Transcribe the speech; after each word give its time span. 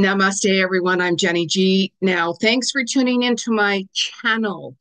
Namaste, 0.00 0.62
everyone. 0.62 0.98
I'm 1.02 1.14
Jeni 1.14 1.46
Ji. 1.46 1.92
Now, 2.00 2.32
thanks 2.32 2.70
for 2.70 2.82
tuning 2.82 3.22
into 3.22 3.52
my 3.52 3.86
channel. 3.92 4.74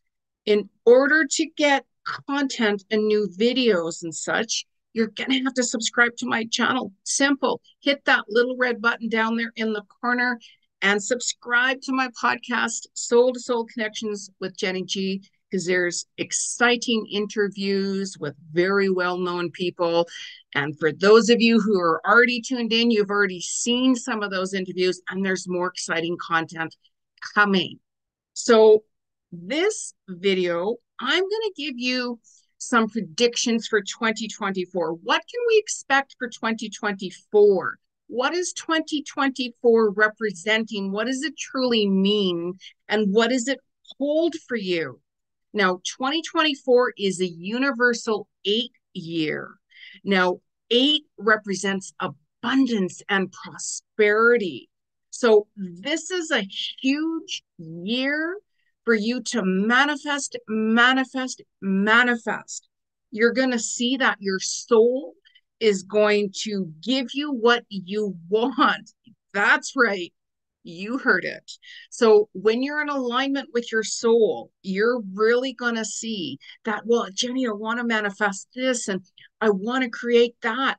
In 0.45 0.69
order 0.85 1.27
to 1.29 1.45
get 1.57 1.85
content 2.05 2.85
and 2.89 3.05
new 3.05 3.27
videos 3.27 4.01
and 4.01 4.15
such, 4.15 4.65
you're 4.93 5.07
going 5.07 5.31
to 5.31 5.43
have 5.43 5.55
to 5.55 5.63
subscribe 5.63 6.15
to 6.19 6.25
my 6.25 6.45
channel. 6.45 6.93
Simple. 7.03 7.59
Hit 7.81 8.05
that 8.05 8.23
little 8.29 8.55
red 8.55 8.81
button 8.81 9.09
down 9.09 9.35
there 9.35 9.51
in 9.57 9.73
the 9.73 9.83
corner 10.01 10.39
and 10.81 11.03
subscribe 11.03 11.81
to 11.81 11.91
my 11.91 12.07
podcast, 12.23 12.87
Soul 12.93 13.33
to 13.33 13.41
Soul 13.41 13.65
Connections 13.65 14.29
with 14.39 14.55
Jeni 14.55 14.85
Ji 14.85 15.21
because 15.49 15.65
there's 15.65 16.05
exciting 16.17 17.05
interviews 17.11 18.17
with 18.19 18.35
very 18.51 18.89
well 18.89 19.17
known 19.17 19.51
people. 19.51 20.07
And 20.55 20.77
for 20.79 20.91
those 20.91 21.29
of 21.29 21.41
you 21.41 21.59
who 21.59 21.79
are 21.79 22.01
already 22.05 22.41
tuned 22.41 22.73
in, 22.73 22.91
you've 22.91 23.09
already 23.09 23.41
seen 23.41 23.95
some 23.95 24.23
of 24.23 24.31
those 24.31 24.53
interviews, 24.53 25.01
and 25.09 25.25
there's 25.25 25.47
more 25.47 25.67
exciting 25.67 26.17
content 26.17 26.75
coming. 27.33 27.79
So, 28.33 28.83
this 29.31 29.93
video, 30.07 30.77
I'm 30.99 31.21
going 31.21 31.29
to 31.29 31.53
give 31.55 31.75
you 31.77 32.19
some 32.57 32.89
predictions 32.89 33.67
for 33.67 33.81
2024. 33.81 34.93
What 34.93 35.21
can 35.21 35.41
we 35.47 35.57
expect 35.57 36.15
for 36.17 36.27
2024? 36.27 37.77
What 38.07 38.33
is 38.33 38.53
2024 38.53 39.91
representing? 39.91 40.91
What 40.91 41.05
does 41.05 41.23
it 41.23 41.37
truly 41.37 41.87
mean? 41.87 42.55
And 42.87 43.13
what 43.13 43.29
does 43.29 43.47
it 43.47 43.59
hold 43.97 44.33
for 44.47 44.57
you? 44.57 44.99
Now, 45.53 45.79
2024 45.97 46.93
is 46.97 47.19
a 47.19 47.27
universal 47.27 48.27
eight 48.45 48.71
year. 48.93 49.55
Now, 50.03 50.41
eight 50.69 51.03
represents 51.17 51.93
abundance 51.99 53.01
and 53.09 53.31
prosperity. 53.31 54.69
So, 55.09 55.47
this 55.55 56.11
is 56.11 56.31
a 56.31 56.47
huge 56.81 57.43
year 57.57 58.37
for 58.85 58.93
you 58.93 59.21
to 59.21 59.41
manifest, 59.43 60.37
manifest, 60.47 61.41
manifest. 61.61 62.67
You're 63.11 63.33
going 63.33 63.51
to 63.51 63.59
see 63.59 63.97
that 63.97 64.17
your 64.19 64.39
soul 64.39 65.13
is 65.59 65.83
going 65.83 66.31
to 66.43 66.71
give 66.81 67.07
you 67.13 67.31
what 67.31 67.65
you 67.69 68.15
want. 68.29 68.91
That's 69.33 69.73
right 69.75 70.13
you 70.69 70.97
heard 70.97 71.25
it. 71.25 71.51
So 71.89 72.29
when 72.33 72.63
you're 72.63 72.81
in 72.81 72.89
alignment 72.89 73.49
with 73.53 73.71
your 73.71 73.83
soul, 73.83 74.51
you're 74.61 75.01
really 75.13 75.53
going 75.53 75.75
to 75.75 75.85
see 75.85 76.37
that, 76.65 76.83
well, 76.85 77.07
Jeni, 77.11 77.47
I 77.47 77.53
want 77.53 77.79
to 77.79 77.83
manifest 77.83 78.47
this 78.55 78.87
and 78.87 79.01
I 79.41 79.49
want 79.49 79.83
to 79.83 79.89
create 79.89 80.35
that. 80.41 80.77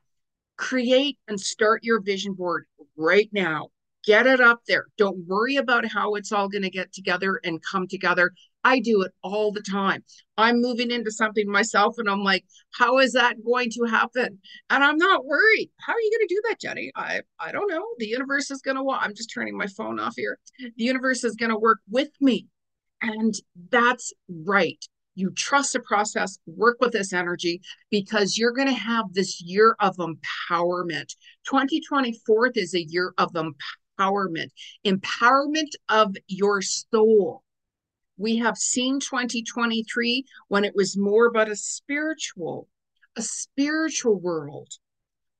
Create 0.56 1.18
and 1.26 1.40
start 1.40 1.82
your 1.82 2.00
vision 2.00 2.34
board 2.34 2.66
right 2.96 3.28
now. 3.32 3.68
Get 4.04 4.26
it 4.26 4.40
up 4.40 4.60
there. 4.66 4.86
Don't 4.96 5.26
worry 5.26 5.56
about 5.56 5.86
how 5.86 6.14
it's 6.14 6.32
all 6.32 6.48
going 6.48 6.62
to 6.62 6.70
get 6.70 6.92
together 6.92 7.40
and 7.44 7.60
come 7.62 7.86
together. 7.86 8.32
I 8.64 8.80
do 8.80 9.02
it 9.02 9.12
all 9.22 9.52
the 9.52 9.62
time. 9.62 10.04
I'm 10.36 10.60
moving 10.60 10.90
into 10.90 11.10
something 11.10 11.50
myself 11.50 11.96
and 11.98 12.08
I'm 12.08 12.22
like, 12.22 12.44
how 12.74 12.98
is 12.98 13.12
that 13.12 13.42
going 13.44 13.70
to 13.70 13.84
happen? 13.84 14.38
And 14.68 14.84
I'm 14.84 14.96
not 14.96 15.24
worried. 15.24 15.70
How 15.80 15.92
are 15.92 16.00
you 16.00 16.10
going 16.10 16.28
to 16.28 16.34
do 16.34 16.42
that, 16.48 16.60
Jeni? 16.60 16.90
I 16.94 17.22
I 17.38 17.52
don't 17.52 17.70
know. 17.70 17.84
The 17.98 18.06
universe 18.06 18.50
is 18.50 18.62
going 18.62 18.76
to 18.76 18.90
I'm 18.90 19.14
just 19.14 19.32
turning 19.32 19.56
my 19.56 19.66
phone 19.66 19.98
off 19.98 20.14
here. 20.16 20.38
The 20.58 20.84
universe 20.84 21.24
is 21.24 21.36
going 21.36 21.50
to 21.50 21.58
work 21.58 21.80
with 21.88 22.10
me. 22.20 22.46
And 23.02 23.34
that's 23.70 24.12
right. 24.28 24.82
You 25.14 25.30
trust 25.32 25.72
the 25.72 25.80
process, 25.80 26.38
work 26.46 26.78
with 26.80 26.92
this 26.92 27.12
energy 27.12 27.60
because 27.90 28.38
you're 28.38 28.52
going 28.52 28.68
to 28.68 28.74
have 28.74 29.06
this 29.12 29.40
year 29.40 29.74
of 29.80 29.96
empowerment. 29.96 31.14
2024 31.46 32.52
is 32.54 32.74
a 32.74 32.84
year 32.84 33.12
of 33.18 33.32
empowerment, 33.32 34.48
empowerment 34.86 35.72
of 35.88 36.16
your 36.28 36.62
soul 36.62 37.42
we 38.20 38.36
have 38.36 38.58
seen 38.58 39.00
2023 39.00 40.24
when 40.48 40.64
it 40.64 40.74
was 40.76 40.96
more 40.96 41.26
about 41.26 41.48
a 41.48 41.56
spiritual, 41.56 42.68
a 43.16 43.22
spiritual 43.22 44.20
world 44.20 44.68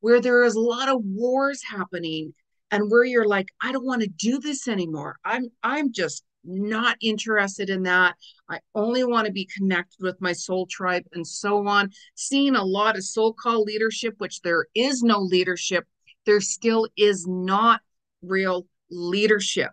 where 0.01 0.21
there 0.21 0.45
is 0.45 0.55
a 0.55 0.61
lot 0.61 0.89
of 0.89 1.03
wars 1.05 1.61
happening 1.63 2.33
and 2.71 2.91
where 2.91 3.05
you're 3.05 3.29
like, 3.29 3.49
I 3.63 3.73
don't 3.73 3.85
want 3.85 4.01
to 4.01 4.09
do 4.09 4.39
this 4.39 4.67
anymore. 4.67 5.19
I'm 5.25 5.51
I'm 5.63 5.93
just 5.93 6.25
not 6.43 6.97
interested 7.03 7.69
in 7.69 7.83
that. 7.83 8.17
I 8.49 8.61
only 8.75 9.05
want 9.05 9.27
to 9.27 9.33
be 9.33 9.49
connected 9.55 10.03
with 10.03 10.19
my 10.23 10.33
soul 10.33 10.67
tribe 10.67 11.05
and 11.13 11.27
so 11.27 11.67
on. 11.67 11.91
Seeing 12.15 12.57
a 12.57 12.65
lot 12.65 12.97
of 12.97 13.05
soul 13.05 13.35
call 13.35 13.63
leadership, 13.63 14.15
which 14.17 14.41
there 14.41 14.67
is 14.75 15.03
no 15.03 15.19
leadership, 15.19 15.87
there 16.25 16.41
still 16.41 16.89
is 16.97 17.27
not 17.29 17.83
real 18.23 18.67
leadership. 18.91 19.71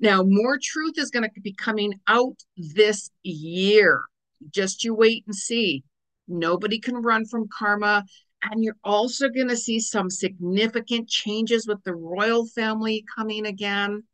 Now, 0.00 0.22
more 0.22 0.58
truth 0.62 0.94
is 0.96 1.10
going 1.10 1.28
to 1.28 1.40
be 1.40 1.52
coming 1.52 1.94
out 2.06 2.36
this 2.56 3.10
year. 3.22 4.02
Just 4.50 4.84
you 4.84 4.94
wait 4.94 5.24
and 5.26 5.34
see. 5.34 5.82
Nobody 6.28 6.78
can 6.78 6.96
run 6.96 7.26
from 7.26 7.48
karma. 7.56 8.04
And 8.42 8.62
you're 8.62 8.76
also 8.84 9.28
going 9.28 9.48
to 9.48 9.56
see 9.56 9.80
some 9.80 10.10
significant 10.10 11.08
changes 11.08 11.66
with 11.66 11.82
the 11.82 11.94
royal 11.94 12.46
family 12.46 13.04
coming 13.16 13.46
again. 13.46 14.04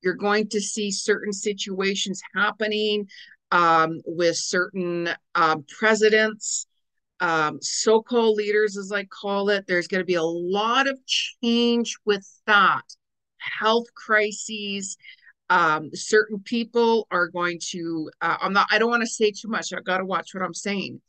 You're 0.00 0.14
going 0.14 0.48
to 0.50 0.60
see 0.60 0.92
certain 0.92 1.32
situations 1.32 2.22
happening 2.36 3.08
um, 3.50 4.00
with 4.06 4.36
certain 4.36 5.08
um, 5.34 5.64
presidents, 5.76 6.66
um, 7.18 7.58
so 7.60 8.00
called 8.00 8.36
leaders, 8.36 8.76
as 8.76 8.92
I 8.92 9.04
call 9.04 9.48
it. 9.48 9.64
There's 9.66 9.88
going 9.88 10.02
to 10.02 10.06
be 10.06 10.14
a 10.14 10.22
lot 10.22 10.86
of 10.86 11.00
change 11.04 11.96
with 12.04 12.24
that 12.46 12.84
health 13.40 13.86
crises. 13.94 14.96
Um, 15.50 15.90
certain 15.94 16.40
people 16.40 17.06
are 17.10 17.28
going 17.28 17.58
to, 17.70 18.10
uh, 18.20 18.36
I'm 18.40 18.52
not, 18.52 18.68
I 18.70 18.78
don't 18.78 18.90
want 18.90 19.02
to 19.02 19.08
say 19.08 19.30
too 19.30 19.48
much. 19.48 19.72
I've 19.72 19.84
got 19.84 19.98
to 19.98 20.04
watch 20.04 20.34
what 20.34 20.42
I'm 20.42 20.54
saying. 20.54 21.00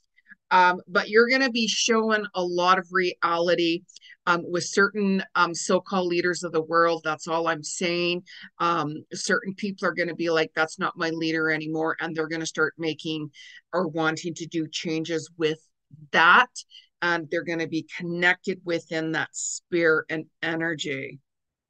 Um, 0.52 0.82
but 0.88 1.10
you're 1.10 1.30
going 1.30 1.44
to 1.44 1.52
be 1.52 1.68
showing 1.68 2.26
a 2.34 2.44
lot 2.44 2.80
of 2.80 2.88
reality 2.92 3.84
um, 4.26 4.44
with 4.50 4.64
certain 4.64 5.24
um, 5.36 5.54
so-called 5.54 6.08
leaders 6.08 6.44
of 6.44 6.52
the 6.52 6.62
world. 6.62 7.02
That's 7.04 7.28
all 7.28 7.48
I'm 7.48 7.64
saying. 7.64 8.24
Um, 8.60 9.04
certain 9.14 9.54
people 9.56 9.88
are 9.88 9.94
going 9.94 10.08
to 10.10 10.16
be 10.16 10.30
like, 10.30 10.52
"That's 10.56 10.80
not 10.80 10.98
my 10.98 11.10
leader 11.10 11.52
anymore," 11.52 11.98
and 12.00 12.16
they're 12.16 12.28
going 12.28 12.40
to 12.40 12.48
start 12.48 12.74
making 12.78 13.30
or 13.74 13.88
wanting 13.88 14.34
to 14.36 14.48
do 14.48 14.68
changes 14.68 15.30
with 15.38 15.60
that, 16.12 16.50
and 17.02 17.28
they're 17.30 17.44
going 17.44 17.60
to 17.60 17.68
be 17.68 17.88
connected 17.98 18.60
within 18.66 19.12
that 19.12 19.30
spirit 19.34 20.06
and 20.10 20.26
energy. 20.42 21.20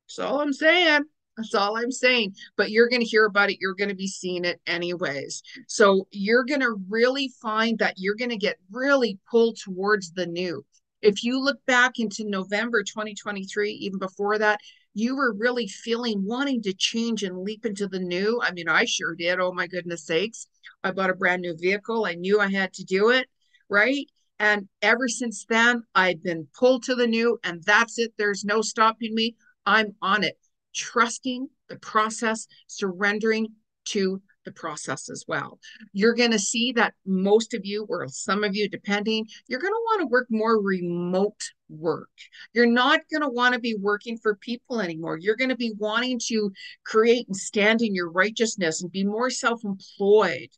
That's 0.09 0.27
all 0.27 0.41
I'm 0.41 0.53
saying. 0.53 1.03
That's 1.37 1.53
all 1.53 1.77
I'm 1.77 1.91
saying. 1.91 2.35
But 2.57 2.71
you're 2.71 2.89
going 2.89 3.01
to 3.01 3.07
hear 3.07 3.25
about 3.25 3.51
it. 3.51 3.59
You're 3.61 3.75
going 3.75 3.89
to 3.89 3.95
be 3.95 4.07
seeing 4.07 4.43
it 4.43 4.59
anyways. 4.65 5.43
So 5.67 6.07
you're 6.11 6.43
going 6.43 6.61
to 6.61 6.75
really 6.89 7.31
find 7.41 7.77
that 7.77 7.93
you're 7.97 8.15
going 8.15 8.31
to 8.31 8.37
get 8.37 8.57
really 8.71 9.19
pulled 9.29 9.57
towards 9.57 10.11
the 10.11 10.25
new. 10.25 10.65
If 11.01 11.23
you 11.23 11.39
look 11.39 11.63
back 11.65 11.93
into 11.99 12.25
November 12.25 12.83
2023, 12.83 13.71
even 13.71 13.99
before 13.99 14.37
that, 14.39 14.59
you 14.93 15.15
were 15.15 15.33
really 15.33 15.67
feeling 15.67 16.25
wanting 16.25 16.63
to 16.63 16.73
change 16.73 17.23
and 17.23 17.37
leap 17.37 17.65
into 17.65 17.87
the 17.87 17.99
new. 17.99 18.41
I 18.43 18.51
mean, 18.51 18.67
I 18.67 18.85
sure 18.85 19.15
did. 19.15 19.39
Oh 19.39 19.53
my 19.53 19.67
goodness 19.67 20.05
sakes. 20.05 20.47
I 20.83 20.91
bought 20.91 21.11
a 21.11 21.15
brand 21.15 21.41
new 21.43 21.55
vehicle. 21.55 22.05
I 22.05 22.15
knew 22.15 22.41
I 22.41 22.49
had 22.49 22.73
to 22.73 22.83
do 22.83 23.11
it. 23.11 23.27
Right. 23.69 24.07
And 24.39 24.67
ever 24.81 25.07
since 25.07 25.45
then, 25.47 25.83
I've 25.93 26.23
been 26.23 26.47
pulled 26.57 26.83
to 26.83 26.95
the 26.95 27.07
new, 27.07 27.37
and 27.43 27.61
that's 27.63 27.99
it. 27.99 28.13
There's 28.17 28.43
no 28.43 28.61
stopping 28.61 29.13
me. 29.13 29.35
I'm 29.69 29.93
on 30.01 30.23
it, 30.23 30.35
trusting 30.73 31.47
the 31.69 31.77
process, 31.77 32.47
surrendering 32.65 33.49
to 33.89 34.19
the 34.43 34.51
process 34.51 35.11
as 35.11 35.25
well. 35.27 35.59
You're 35.93 36.15
going 36.15 36.31
to 36.31 36.39
see 36.39 36.71
that 36.71 36.95
most 37.05 37.53
of 37.53 37.61
you, 37.65 37.85
or 37.87 38.07
some 38.07 38.43
of 38.43 38.55
you, 38.55 38.67
depending, 38.67 39.27
you're 39.47 39.59
going 39.59 39.71
to 39.71 39.85
want 39.85 40.01
to 40.01 40.07
work 40.07 40.25
more 40.31 40.59
remote 40.59 41.39
work. 41.69 42.09
You're 42.51 42.65
not 42.65 43.01
going 43.11 43.21
to 43.21 43.29
want 43.29 43.53
to 43.53 43.59
be 43.59 43.75
working 43.79 44.17
for 44.17 44.37
people 44.37 44.81
anymore. 44.81 45.19
You're 45.19 45.35
going 45.35 45.49
to 45.51 45.55
be 45.55 45.75
wanting 45.77 46.19
to 46.29 46.51
create 46.83 47.27
and 47.27 47.37
stand 47.37 47.83
in 47.83 47.93
your 47.93 48.09
righteousness 48.09 48.81
and 48.81 48.91
be 48.91 49.05
more 49.05 49.29
self 49.29 49.63
employed. 49.63 50.49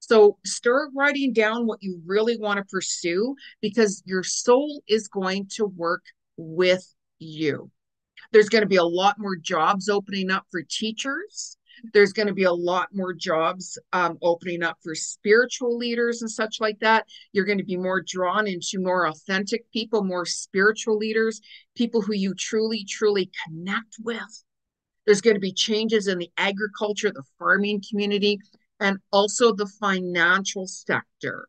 So 0.00 0.36
start 0.44 0.90
writing 0.94 1.32
down 1.32 1.66
what 1.66 1.82
you 1.82 2.02
really 2.04 2.36
want 2.36 2.58
to 2.58 2.64
pursue 2.64 3.36
because 3.62 4.02
your 4.04 4.22
soul 4.22 4.82
is 4.86 5.08
going 5.08 5.48
to 5.54 5.64
work 5.64 6.02
with 6.36 6.94
you. 7.18 7.70
There's 8.32 8.48
going 8.48 8.62
to 8.62 8.68
be 8.68 8.76
a 8.76 8.84
lot 8.84 9.18
more 9.18 9.36
jobs 9.36 9.88
opening 9.88 10.30
up 10.30 10.46
for 10.50 10.62
teachers. 10.62 11.56
There's 11.92 12.12
going 12.12 12.28
to 12.28 12.34
be 12.34 12.44
a 12.44 12.52
lot 12.52 12.88
more 12.92 13.14
jobs 13.14 13.78
um, 13.92 14.18
opening 14.22 14.62
up 14.62 14.76
for 14.82 14.94
spiritual 14.94 15.76
leaders 15.76 16.20
and 16.20 16.30
such 16.30 16.60
like 16.60 16.78
that. 16.80 17.06
You're 17.32 17.46
going 17.46 17.58
to 17.58 17.64
be 17.64 17.76
more 17.76 18.02
drawn 18.06 18.46
into 18.46 18.78
more 18.78 19.06
authentic 19.08 19.70
people, 19.72 20.04
more 20.04 20.26
spiritual 20.26 20.98
leaders, 20.98 21.40
people 21.74 22.02
who 22.02 22.12
you 22.12 22.34
truly, 22.34 22.84
truly 22.84 23.30
connect 23.46 23.96
with. 24.02 24.44
There's 25.06 25.22
going 25.22 25.36
to 25.36 25.40
be 25.40 25.52
changes 25.52 26.06
in 26.06 26.18
the 26.18 26.30
agriculture, 26.36 27.10
the 27.10 27.24
farming 27.38 27.82
community, 27.88 28.38
and 28.78 28.98
also 29.10 29.54
the 29.54 29.70
financial 29.80 30.66
sector. 30.66 31.48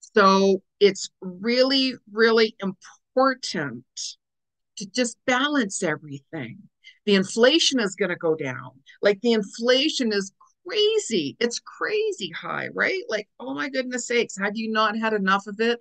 So 0.00 0.62
it's 0.80 1.10
really, 1.20 1.94
really 2.10 2.56
important 2.60 3.84
to 4.82 4.90
just 4.90 5.16
balance 5.26 5.82
everything. 5.82 6.58
The 7.06 7.14
inflation 7.14 7.80
is 7.80 7.94
going 7.94 8.10
to 8.10 8.16
go 8.16 8.34
down. 8.34 8.70
Like 9.00 9.20
the 9.20 9.32
inflation 9.32 10.12
is 10.12 10.32
crazy. 10.66 11.36
It's 11.40 11.60
crazy 11.60 12.30
high, 12.30 12.68
right? 12.74 13.02
Like, 13.08 13.28
oh 13.40 13.54
my 13.54 13.68
goodness 13.68 14.06
sakes, 14.06 14.36
have 14.38 14.56
you 14.56 14.70
not 14.70 14.98
had 14.98 15.12
enough 15.12 15.46
of 15.46 15.60
it? 15.60 15.80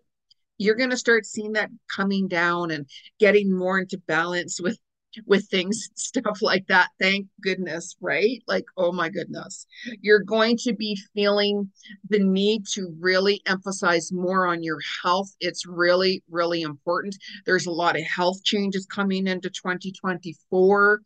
You're 0.57 0.75
going 0.75 0.89
to 0.91 0.97
start 0.97 1.25
seeing 1.25 1.53
that 1.53 1.69
coming 1.93 2.27
down 2.27 2.71
and 2.71 2.87
getting 3.19 3.55
more 3.55 3.79
into 3.79 3.97
balance 3.97 4.61
with 4.61 4.77
with 5.25 5.47
things 5.49 5.89
stuff 5.95 6.41
like 6.41 6.67
that. 6.67 6.89
Thank 6.99 7.27
goodness 7.41 7.95
right? 8.01 8.41
Like 8.47 8.65
oh 8.77 8.91
my 8.91 9.09
goodness. 9.09 9.65
You're 10.01 10.23
going 10.23 10.57
to 10.57 10.73
be 10.73 10.97
feeling 11.13 11.69
the 12.09 12.19
need 12.19 12.65
to 12.73 12.93
really 12.99 13.41
emphasize 13.45 14.11
more 14.11 14.47
on 14.47 14.63
your 14.63 14.79
health. 15.03 15.29
It's 15.39 15.65
really 15.65 16.23
really 16.29 16.61
important. 16.61 17.15
There's 17.45 17.67
a 17.67 17.71
lot 17.71 17.95
of 17.95 18.03
health 18.03 18.43
changes 18.43 18.85
coming 18.85 19.27
into 19.27 19.49
2024 19.49 21.01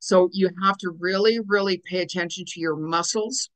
so 0.00 0.30
you 0.32 0.50
have 0.62 0.78
to 0.78 0.90
really 0.98 1.38
really 1.46 1.82
pay 1.84 2.00
attention 2.00 2.44
to 2.48 2.60
your 2.60 2.76
muscles 2.76 3.50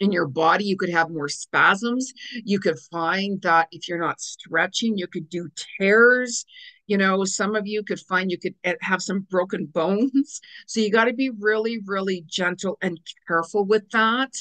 in 0.00 0.12
your 0.12 0.26
body. 0.26 0.64
You 0.64 0.76
could 0.76 0.90
have 0.90 1.08
more 1.08 1.28
spasms. 1.28 2.12
You 2.44 2.58
could 2.58 2.78
find 2.90 3.40
that 3.42 3.68
if 3.70 3.88
you're 3.88 4.00
not 4.00 4.20
stretching 4.20 4.96
you 4.98 5.06
could 5.06 5.28
do 5.28 5.48
tears 5.78 6.44
you 6.86 6.96
know 6.96 7.24
some 7.24 7.54
of 7.54 7.66
you 7.66 7.82
could 7.82 8.00
find 8.00 8.30
you 8.30 8.38
could 8.38 8.54
eh, 8.64 8.74
have 8.80 9.02
some 9.02 9.20
broken 9.30 9.66
bones. 9.66 10.40
So 10.66 10.80
you 10.80 10.90
got 10.90 11.04
to 11.04 11.12
be 11.12 11.30
really 11.30 11.78
really 11.86 12.24
gentle 12.26 12.78
and 12.82 12.98
careful 13.26 13.64
with 13.64 13.88
that. 13.90 14.32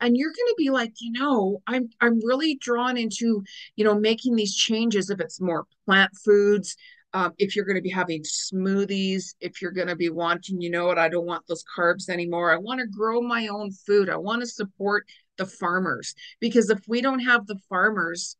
And 0.00 0.16
you're 0.16 0.30
going 0.30 0.48
to 0.48 0.54
be 0.58 0.70
like 0.70 0.92
you 1.00 1.12
know 1.12 1.62
i'm 1.66 1.88
i'm 2.00 2.20
really 2.24 2.56
drawn 2.60 2.96
into 2.96 3.42
you 3.76 3.84
know 3.84 3.98
making 3.98 4.36
these 4.36 4.54
changes 4.54 5.10
if 5.10 5.20
it's 5.20 5.40
more 5.40 5.66
plant 5.86 6.12
foods 6.24 6.76
um, 7.14 7.32
if 7.38 7.54
you're 7.54 7.64
going 7.64 7.76
to 7.76 7.82
be 7.82 7.90
having 7.90 8.22
smoothies 8.22 9.34
if 9.40 9.62
you're 9.62 9.70
going 9.70 9.88
to 9.88 9.96
be 9.96 10.10
wanting 10.10 10.60
you 10.60 10.70
know 10.70 10.86
what 10.86 10.98
i 10.98 11.08
don't 11.08 11.26
want 11.26 11.46
those 11.46 11.64
carbs 11.76 12.08
anymore. 12.08 12.52
I 12.52 12.58
want 12.58 12.80
to 12.80 12.86
grow 12.86 13.20
my 13.22 13.46
own 13.48 13.70
food. 13.86 14.10
I 14.10 14.16
want 14.16 14.40
to 14.42 14.46
support 14.46 15.06
the 15.38 15.46
farmers. 15.46 16.14
Because 16.40 16.70
if 16.70 16.80
we 16.86 17.00
don't 17.00 17.20
have 17.20 17.46
the 17.46 17.58
farmers 17.68 18.36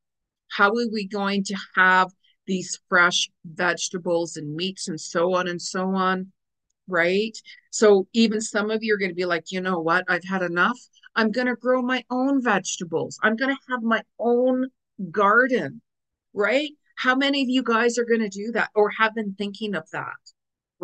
how 0.50 0.68
are 0.68 0.88
we 0.92 1.06
going 1.06 1.44
to 1.44 1.56
have 1.76 2.12
these 2.46 2.78
fresh 2.88 3.30
vegetables 3.44 4.36
and 4.36 4.54
meats 4.54 4.88
and 4.88 5.00
so 5.00 5.34
on 5.34 5.48
and 5.48 5.60
so 5.60 5.94
on 5.94 6.32
right? 6.86 7.34
So 7.70 8.06
even 8.12 8.42
some 8.42 8.70
of 8.70 8.82
you 8.82 8.92
are 8.94 8.98
going 8.98 9.10
to 9.10 9.14
be 9.14 9.24
like 9.24 9.50
you 9.50 9.60
know 9.62 9.80
what? 9.80 10.04
I've 10.06 10.24
had 10.24 10.42
enough. 10.42 10.78
I'm 11.16 11.30
going 11.30 11.46
to 11.46 11.56
grow 11.56 11.80
my 11.80 12.04
own 12.10 12.42
vegetables. 12.42 13.18
I'm 13.22 13.36
going 13.36 13.54
to 13.54 13.72
have 13.72 13.82
my 13.82 14.02
own 14.18 14.68
garden 15.10 15.80
right? 16.34 16.70
How 16.96 17.14
many 17.14 17.42
of 17.42 17.48
you 17.48 17.62
guys 17.62 17.96
are 17.96 18.04
going 18.04 18.20
to 18.20 18.28
do 18.28 18.52
that 18.52 18.70
or 18.74 18.90
have 18.98 19.14
been 19.14 19.34
thinking 19.38 19.74
of 19.74 19.88
that 19.92 20.33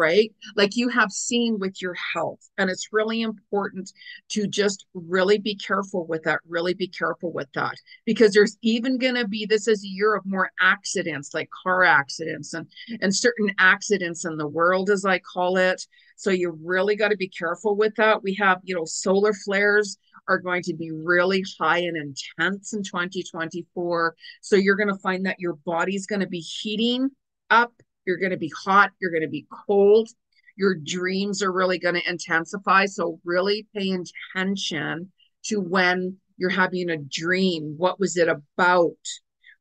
right? 0.00 0.32
Like 0.56 0.76
you 0.76 0.88
have 0.88 1.12
seen 1.12 1.58
with 1.58 1.82
your 1.82 1.94
health. 2.14 2.40
And 2.56 2.70
it's 2.70 2.88
really 2.90 3.20
important 3.20 3.92
to 4.30 4.46
just 4.46 4.86
really 4.94 5.36
be 5.38 5.54
careful 5.54 6.06
with 6.06 6.22
that, 6.22 6.40
really 6.48 6.72
be 6.72 6.88
careful 6.88 7.32
with 7.32 7.48
that. 7.54 7.74
Because 8.06 8.32
there's 8.32 8.56
even 8.62 8.96
going 8.96 9.16
to 9.16 9.28
be 9.28 9.44
this 9.44 9.68
is 9.68 9.84
a 9.84 9.88
year 9.88 10.14
of 10.14 10.24
more 10.24 10.50
accidents, 10.58 11.34
like 11.34 11.50
car 11.62 11.84
accidents 11.84 12.54
and 12.54 12.66
and 13.02 13.14
certain 13.14 13.50
accidents 13.58 14.24
in 14.24 14.38
the 14.38 14.48
world, 14.48 14.88
as 14.88 15.04
I 15.04 15.18
call 15.18 15.58
it. 15.58 15.86
So 16.16 16.30
you 16.30 16.58
really 16.64 16.96
got 16.96 17.08
to 17.08 17.16
be 17.16 17.28
careful 17.28 17.76
with 17.76 17.94
that. 17.96 18.22
We 18.22 18.34
have, 18.40 18.60
you 18.64 18.74
know, 18.74 18.86
solar 18.86 19.34
flares 19.34 19.98
are 20.28 20.38
going 20.38 20.62
to 20.62 20.74
be 20.74 20.90
really 20.92 21.44
high 21.60 21.80
and 21.80 21.96
intense 21.96 22.72
in 22.72 22.82
2024. 22.82 24.14
So 24.40 24.56
you're 24.56 24.76
going 24.76 24.88
to 24.88 25.02
find 25.02 25.26
that 25.26 25.40
your 25.40 25.56
body's 25.66 26.06
going 26.06 26.20
to 26.20 26.26
be 26.26 26.40
heating 26.40 27.10
up 27.50 27.72
you're 28.10 28.18
going 28.18 28.32
to 28.32 28.36
be 28.36 28.52
hot, 28.64 28.90
you're 29.00 29.12
going 29.12 29.22
to 29.22 29.28
be 29.28 29.46
cold, 29.66 30.08
your 30.56 30.74
dreams 30.74 31.44
are 31.44 31.52
really 31.52 31.78
going 31.78 31.94
to 31.94 32.10
intensify. 32.10 32.86
So, 32.86 33.20
really 33.24 33.68
pay 33.72 33.96
attention 34.34 35.12
to 35.44 35.60
when 35.60 36.16
you're 36.36 36.50
having 36.50 36.90
a 36.90 36.96
dream. 36.96 37.76
What 37.78 38.00
was 38.00 38.16
it 38.16 38.28
about? 38.28 38.96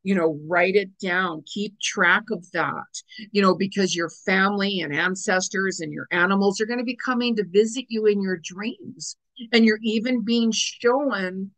You 0.01 0.15
know, 0.15 0.39
write 0.47 0.75
it 0.75 0.97
down, 0.97 1.43
keep 1.45 1.79
track 1.79 2.23
of 2.31 2.49
that, 2.53 3.03
you 3.31 3.41
know, 3.41 3.53
because 3.53 3.95
your 3.95 4.09
family 4.25 4.79
and 4.79 4.95
ancestors 4.95 5.81
and 5.81 5.91
your 5.91 6.07
animals 6.09 6.59
are 6.59 6.65
going 6.65 6.79
to 6.79 6.85
be 6.85 6.95
coming 6.95 7.35
to 7.35 7.45
visit 7.45 7.85
you 7.89 8.07
in 8.07 8.21
your 8.21 8.39
dreams. 8.41 9.17
And 9.51 9.65
you're 9.65 9.79
even 9.83 10.23
being 10.23 10.51
shown 10.51 11.51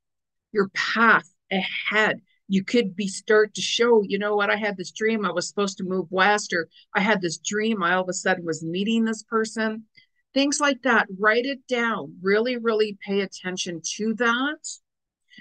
your 0.52 0.70
path 0.70 1.32
ahead 1.52 2.22
you 2.51 2.65
could 2.65 2.98
be 2.98 3.07
start 3.07 3.53
to 3.53 3.62
show, 3.62 4.03
you 4.06 4.19
know 4.19 4.36
what, 4.36 4.50
I 4.50 4.57
had 4.57 4.75
this 4.75 4.92
dream 4.92 5.25
I 5.25 5.31
was 5.31 5.48
supposed 5.48 5.77
to 5.77 5.86
move 5.86 6.07
west, 6.09 6.51
or 6.51 6.68
I 6.94 7.00
had 7.00 7.21
this 7.21 7.38
dream 7.38 7.81
I 7.81 7.94
all 7.94 8.03
of 8.03 8.09
a 8.09 8.13
sudden 8.13 8.45
was 8.45 8.62
meeting 8.62 9.06
this 9.06 9.24
person. 9.24 9.86
Things 10.33 10.59
like 10.59 10.81
that. 10.81 11.07
Write 11.18 11.45
it 11.45 11.65
down. 11.69 12.18
Really, 12.21 12.57
really 12.57 12.98
pay 13.07 13.21
attention 13.21 13.80
to 13.95 14.15
that. 14.15 14.68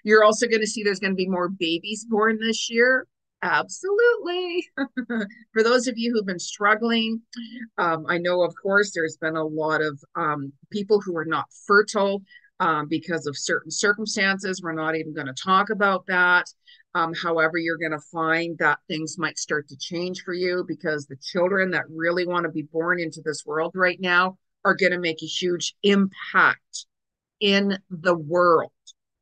You're 0.05 0.23
also 0.23 0.47
going 0.47 0.61
to 0.61 0.69
see 0.69 0.85
there's 0.85 1.01
going 1.01 1.11
to 1.11 1.17
be 1.17 1.29
more 1.29 1.49
babies 1.49 2.07
born 2.09 2.39
this 2.41 2.71
year. 2.71 3.09
Absolutely. 3.43 4.69
For 5.53 5.65
those 5.65 5.89
of 5.89 5.95
you 5.97 6.13
who've 6.13 6.27
been 6.27 6.39
struggling, 6.39 7.23
um, 7.77 8.07
I 8.09 8.19
know, 8.19 8.43
of 8.43 8.55
course, 8.63 8.93
there's 8.95 9.17
been 9.17 9.37
a 9.37 9.45
lot 9.45 9.83
of 9.83 9.99
um, 10.15 10.53
people 10.71 11.01
who 11.01 11.17
are 11.17 11.25
not 11.25 11.47
fertile 11.67 12.23
um, 12.61 12.87
because 12.89 13.27
of 13.27 13.37
certain 13.37 13.71
circumstances. 13.71 14.61
We're 14.63 14.73
not 14.73 14.95
even 14.95 15.15
going 15.15 15.27
to 15.27 15.35
talk 15.35 15.71
about 15.71 16.07
that. 16.07 16.47
Um, 16.95 17.15
however, 17.15 17.57
you're 17.57 17.79
going 17.79 17.93
to 17.93 18.01
find 18.13 18.59
that 18.59 18.81
things 18.89 19.17
might 19.17 19.39
start 19.39 19.69
to 19.69 19.77
change 19.77 20.23
for 20.23 20.35
you 20.35 20.65
because 20.67 21.07
the 21.07 21.17
children 21.17 21.71
that 21.71 21.85
really 21.89 22.27
want 22.27 22.45
to 22.45 22.51
be 22.51 22.63
born 22.63 22.99
into 22.99 23.21
this 23.25 23.45
world 23.47 23.73
right 23.75 24.01
now 24.01 24.37
are 24.65 24.75
going 24.75 24.93
to 24.93 24.99
make 24.99 25.23
a 25.23 25.27
huge 25.27 25.75
impact 25.83 26.87
in 27.41 27.79
the 27.91 28.17
world. 28.17 28.73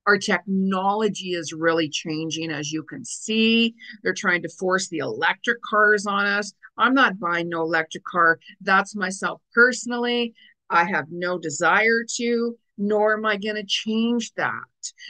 Our 0.06 0.16
technology 0.16 1.34
is 1.34 1.52
really 1.52 1.90
changing, 1.90 2.50
as 2.50 2.72
you 2.72 2.82
can 2.82 3.04
see. 3.04 3.74
They're 4.02 4.14
trying 4.14 4.42
to 4.42 4.48
force 4.48 4.88
the 4.88 4.98
electric 4.98 5.58
cars 5.68 6.06
on 6.06 6.24
us. 6.24 6.54
I'm 6.78 6.94
not 6.94 7.20
buying 7.20 7.50
no 7.50 7.60
electric 7.60 8.04
car. 8.04 8.38
That's 8.62 8.96
myself 8.96 9.42
personally. 9.54 10.32
I 10.70 10.84
have 10.84 11.06
no 11.10 11.38
desire 11.38 12.04
to 12.16 12.56
nor 12.78 13.14
am 13.14 13.26
I 13.26 13.36
going 13.36 13.56
to 13.56 13.64
change 13.66 14.32
that. 14.36 14.62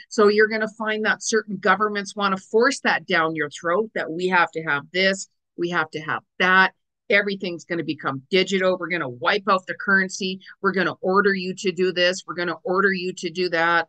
So 0.09 0.27
you're 0.27 0.47
going 0.47 0.61
to 0.61 0.73
find 0.77 1.05
that 1.05 1.23
certain 1.23 1.57
governments 1.57 2.15
want 2.15 2.35
to 2.35 2.41
force 2.41 2.79
that 2.81 3.05
down 3.05 3.35
your 3.35 3.49
throat 3.49 3.91
that 3.95 4.11
we 4.11 4.27
have 4.27 4.51
to 4.51 4.63
have 4.63 4.83
this, 4.93 5.27
we 5.57 5.69
have 5.69 5.89
to 5.91 5.99
have 5.99 6.23
that. 6.39 6.73
Everything's 7.09 7.65
going 7.65 7.79
to 7.79 7.83
become 7.83 8.21
digital. 8.29 8.77
We're 8.77 8.89
going 8.89 9.01
to 9.01 9.09
wipe 9.09 9.43
out 9.49 9.65
the 9.65 9.73
currency. 9.73 10.39
We're 10.61 10.73
going 10.73 10.87
to 10.87 10.95
order 11.01 11.33
you 11.33 11.55
to 11.55 11.71
do 11.71 11.91
this. 11.91 12.23
We're 12.27 12.35
going 12.35 12.49
to 12.49 12.59
order 12.63 12.93
you 12.93 13.13
to 13.13 13.29
do 13.31 13.49
that. 13.49 13.87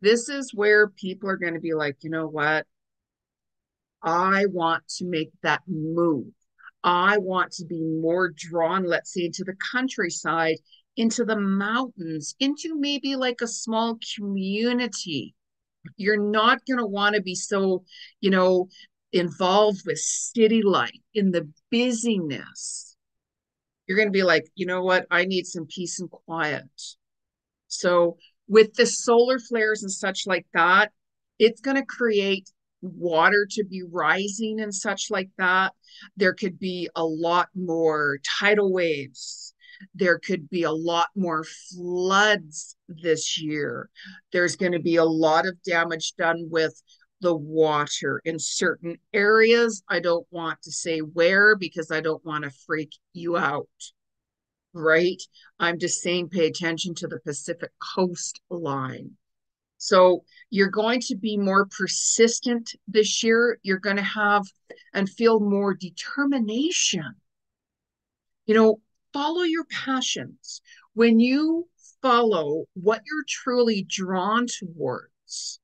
This 0.00 0.28
is 0.28 0.52
where 0.54 0.88
people 0.88 1.28
are 1.28 1.36
going 1.36 1.54
to 1.54 1.60
be 1.60 1.74
like, 1.74 1.96
you 2.02 2.10
know 2.10 2.28
what? 2.28 2.66
I 4.02 4.46
want 4.46 4.86
to 4.98 5.04
make 5.04 5.30
that 5.42 5.62
move. 5.66 6.26
I 6.84 7.18
want 7.18 7.52
to 7.54 7.64
be 7.64 7.82
more 7.82 8.32
drawn, 8.34 8.84
let's 8.84 9.12
say, 9.12 9.28
to 9.30 9.44
the 9.44 9.56
countryside 9.72 10.58
into 10.96 11.24
the 11.24 11.38
mountains, 11.38 12.34
into 12.40 12.78
maybe 12.78 13.16
like 13.16 13.40
a 13.40 13.46
small 13.46 13.98
community. 14.16 15.34
You're 15.96 16.20
not 16.20 16.64
going 16.66 16.78
to 16.78 16.86
want 16.86 17.14
to 17.14 17.22
be 17.22 17.34
so, 17.34 17.84
you 18.20 18.30
know, 18.30 18.68
involved 19.12 19.82
with 19.86 19.98
city 19.98 20.62
life 20.62 20.90
in 21.14 21.30
the 21.30 21.48
busyness. 21.70 22.96
You're 23.86 23.96
going 23.96 24.08
to 24.08 24.12
be 24.12 24.24
like, 24.24 24.46
you 24.54 24.66
know 24.66 24.82
what? 24.82 25.06
I 25.10 25.26
need 25.26 25.46
some 25.46 25.66
peace 25.66 26.00
and 26.00 26.10
quiet. 26.10 26.64
So, 27.68 28.16
with 28.48 28.74
the 28.74 28.86
solar 28.86 29.38
flares 29.38 29.82
and 29.82 29.92
such 29.92 30.26
like 30.26 30.46
that, 30.54 30.92
it's 31.38 31.60
going 31.60 31.76
to 31.76 31.84
create 31.84 32.50
water 32.80 33.46
to 33.50 33.64
be 33.64 33.82
rising 33.82 34.60
and 34.60 34.74
such 34.74 35.10
like 35.10 35.30
that. 35.38 35.72
There 36.16 36.34
could 36.34 36.58
be 36.58 36.88
a 36.94 37.04
lot 37.04 37.48
more 37.54 38.18
tidal 38.40 38.72
waves 38.72 39.54
there 39.94 40.18
could 40.18 40.48
be 40.48 40.62
a 40.62 40.72
lot 40.72 41.08
more 41.14 41.44
floods 41.44 42.76
this 42.88 43.40
year. 43.40 43.90
There's 44.32 44.56
going 44.56 44.72
to 44.72 44.80
be 44.80 44.96
a 44.96 45.04
lot 45.04 45.46
of 45.46 45.62
damage 45.62 46.14
done 46.16 46.48
with 46.50 46.80
the 47.20 47.34
water 47.34 48.20
in 48.24 48.38
certain 48.38 48.98
areas. 49.12 49.82
I 49.88 50.00
don't 50.00 50.26
want 50.30 50.62
to 50.62 50.72
say 50.72 50.98
where 50.98 51.56
because 51.56 51.90
I 51.90 52.00
don't 52.00 52.24
want 52.24 52.44
to 52.44 52.50
freak 52.66 52.92
you 53.12 53.36
out. 53.36 53.68
Right? 54.72 55.22
I'm 55.58 55.78
just 55.78 56.02
saying 56.02 56.28
pay 56.28 56.46
attention 56.46 56.94
to 56.96 57.06
the 57.06 57.20
Pacific 57.20 57.70
coastline. 57.94 59.12
So 59.78 60.24
you're 60.50 60.70
going 60.70 61.00
to 61.02 61.16
be 61.16 61.36
more 61.36 61.66
persistent 61.66 62.72
this 62.88 63.22
year. 63.22 63.58
You're 63.62 63.78
going 63.78 63.96
to 63.96 64.02
have 64.02 64.42
and 64.92 65.08
feel 65.08 65.40
more 65.40 65.74
determination. 65.74 67.14
You 68.46 68.54
know, 68.54 68.80
follow 69.16 69.44
your 69.44 69.64
passions, 69.64 70.60
when 70.92 71.18
you 71.18 71.66
follow 72.02 72.66
what 72.74 73.00
you're 73.06 73.24
truly 73.26 73.86
drawn 73.88 74.46
towards, 74.46 75.58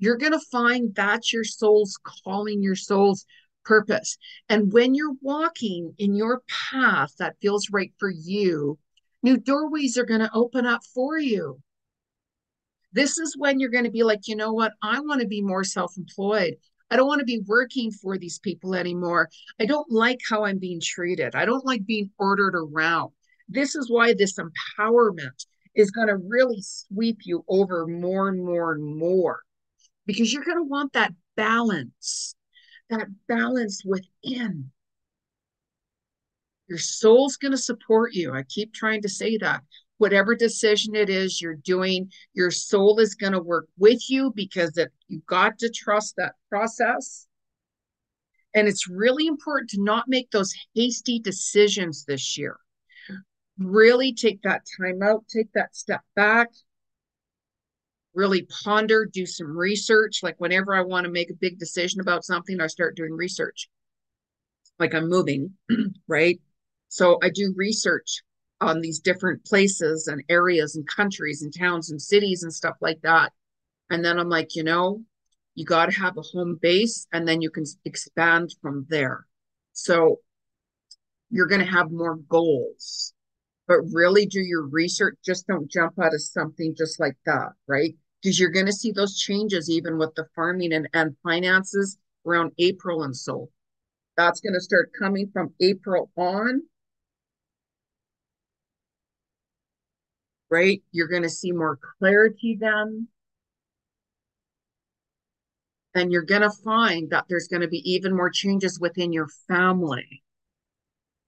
you're 0.00 0.16
going 0.16 0.32
to 0.32 0.40
find 0.50 0.92
that's 0.92 1.32
your 1.32 1.44
soul's 1.44 1.96
calling, 2.24 2.64
your 2.64 2.74
soul's 2.74 3.24
purpose. 3.64 4.18
And 4.48 4.72
when 4.72 4.96
you're 4.96 5.14
walking 5.22 5.94
in 5.98 6.16
your 6.16 6.42
path 6.72 7.12
that 7.20 7.36
feels 7.40 7.68
right 7.70 7.92
for 7.98 8.10
you, 8.10 8.76
New 9.22 9.36
doorways 9.36 9.96
are 9.96 10.04
going 10.04 10.20
to 10.20 10.30
open 10.34 10.66
up 10.66 10.80
for 10.92 11.16
you. 11.16 11.60
This 12.92 13.18
is 13.18 13.36
when 13.36 13.60
you're 13.60 13.70
going 13.70 13.84
to 13.84 13.90
be 13.90 14.02
like, 14.02 14.26
you 14.26 14.34
know 14.34 14.52
what? 14.52 14.72
I 14.82 14.98
want 14.98 15.20
to 15.20 15.28
be 15.28 15.42
more 15.42 15.62
self 15.62 15.96
employed. 15.96 16.56
I 16.90 16.96
don't 16.96 17.06
want 17.06 17.20
to 17.20 17.24
be 17.24 17.42
working 17.46 17.90
for 17.90 18.18
these 18.18 18.38
people 18.38 18.74
anymore. 18.74 19.28
I 19.60 19.66
don't 19.66 19.90
like 19.90 20.20
how 20.28 20.44
I'm 20.44 20.58
being 20.58 20.80
treated. 20.82 21.34
I 21.34 21.44
don't 21.44 21.64
like 21.64 21.86
being 21.86 22.10
ordered 22.18 22.54
around. 22.54 23.12
This 23.48 23.74
is 23.74 23.90
why 23.90 24.14
this 24.14 24.38
empowerment 24.38 25.46
is 25.74 25.90
going 25.90 26.08
to 26.08 26.16
really 26.16 26.62
sweep 26.62 27.20
you 27.24 27.44
over 27.48 27.86
more 27.86 28.28
and 28.28 28.44
more 28.44 28.72
and 28.72 28.96
more 28.96 29.40
because 30.06 30.32
you're 30.32 30.44
going 30.44 30.58
to 30.58 30.64
want 30.64 30.92
that 30.92 31.14
balance, 31.36 32.34
that 32.88 33.06
balance 33.28 33.84
within. 33.84 34.70
Your 36.68 36.78
soul's 36.78 37.36
going 37.36 37.52
to 37.52 37.58
support 37.58 38.12
you. 38.14 38.32
I 38.32 38.44
keep 38.44 38.72
trying 38.72 39.02
to 39.02 39.08
say 39.08 39.36
that. 39.38 39.62
Whatever 40.00 40.34
decision 40.34 40.94
it 40.94 41.10
is 41.10 41.42
you're 41.42 41.56
doing, 41.56 42.10
your 42.32 42.50
soul 42.50 42.98
is 43.00 43.14
going 43.14 43.34
to 43.34 43.38
work 43.38 43.66
with 43.76 44.08
you 44.08 44.32
because 44.34 44.78
it, 44.78 44.90
you 45.08 45.20
got 45.26 45.58
to 45.58 45.68
trust 45.68 46.16
that 46.16 46.36
process. 46.48 47.26
And 48.54 48.66
it's 48.66 48.88
really 48.88 49.26
important 49.26 49.68
to 49.70 49.82
not 49.82 50.08
make 50.08 50.30
those 50.30 50.54
hasty 50.74 51.20
decisions 51.20 52.06
this 52.06 52.38
year. 52.38 52.56
Really 53.58 54.14
take 54.14 54.40
that 54.40 54.62
time 54.80 55.02
out, 55.02 55.26
take 55.28 55.52
that 55.52 55.76
step 55.76 56.00
back, 56.16 56.48
really 58.14 58.48
ponder, 58.64 59.04
do 59.04 59.26
some 59.26 59.54
research. 59.54 60.20
Like 60.22 60.40
whenever 60.40 60.74
I 60.74 60.80
want 60.80 61.04
to 61.04 61.12
make 61.12 61.28
a 61.28 61.34
big 61.34 61.58
decision 61.58 62.00
about 62.00 62.24
something, 62.24 62.58
I 62.58 62.68
start 62.68 62.96
doing 62.96 63.12
research. 63.12 63.68
Like 64.78 64.94
I'm 64.94 65.10
moving, 65.10 65.58
right? 66.08 66.40
So 66.88 67.18
I 67.22 67.28
do 67.28 67.52
research 67.54 68.22
on 68.60 68.80
these 68.80 68.98
different 68.98 69.44
places 69.44 70.06
and 70.06 70.22
areas 70.28 70.76
and 70.76 70.86
countries 70.86 71.42
and 71.42 71.52
towns 71.56 71.90
and 71.90 72.00
cities 72.00 72.42
and 72.42 72.52
stuff 72.52 72.76
like 72.80 73.00
that. 73.02 73.32
And 73.90 74.04
then 74.04 74.18
I'm 74.18 74.28
like, 74.28 74.54
you 74.54 74.62
know, 74.62 75.02
you 75.54 75.64
got 75.64 75.86
to 75.86 76.00
have 76.00 76.16
a 76.16 76.22
home 76.22 76.58
base 76.60 77.06
and 77.12 77.26
then 77.26 77.40
you 77.40 77.50
can 77.50 77.64
expand 77.84 78.54
from 78.62 78.86
there. 78.88 79.26
So 79.72 80.20
you're 81.30 81.46
going 81.46 81.64
to 81.64 81.70
have 81.70 81.90
more 81.90 82.16
goals, 82.16 83.12
but 83.66 83.80
really 83.92 84.26
do 84.26 84.40
your 84.40 84.66
research. 84.66 85.16
Just 85.24 85.46
don't 85.46 85.70
jump 85.70 85.98
out 85.98 86.14
of 86.14 86.22
something 86.22 86.74
just 86.76 87.00
like 87.00 87.16
that, 87.26 87.52
right? 87.66 87.94
Because 88.22 88.38
you're 88.38 88.50
going 88.50 88.66
to 88.66 88.72
see 88.72 88.92
those 88.92 89.18
changes 89.18 89.70
even 89.70 89.96
with 89.96 90.14
the 90.14 90.26
farming 90.34 90.72
and, 90.72 90.88
and 90.92 91.16
finances 91.22 91.98
around 92.26 92.52
April 92.58 93.04
and 93.04 93.16
so. 93.16 93.48
That's 94.16 94.40
going 94.40 94.54
to 94.54 94.60
start 94.60 94.92
coming 94.98 95.30
from 95.32 95.54
April 95.60 96.10
on 96.16 96.62
right? 100.50 100.82
You're 100.92 101.08
going 101.08 101.22
to 101.22 101.30
see 101.30 101.52
more 101.52 101.78
clarity 101.98 102.58
then. 102.60 103.08
And 105.94 106.12
you're 106.12 106.22
going 106.22 106.42
to 106.42 106.50
find 106.50 107.10
that 107.10 107.24
there's 107.28 107.48
going 107.48 107.62
to 107.62 107.68
be 107.68 107.82
even 107.90 108.14
more 108.14 108.30
changes 108.30 108.78
within 108.78 109.12
your 109.12 109.28
family. 109.48 110.22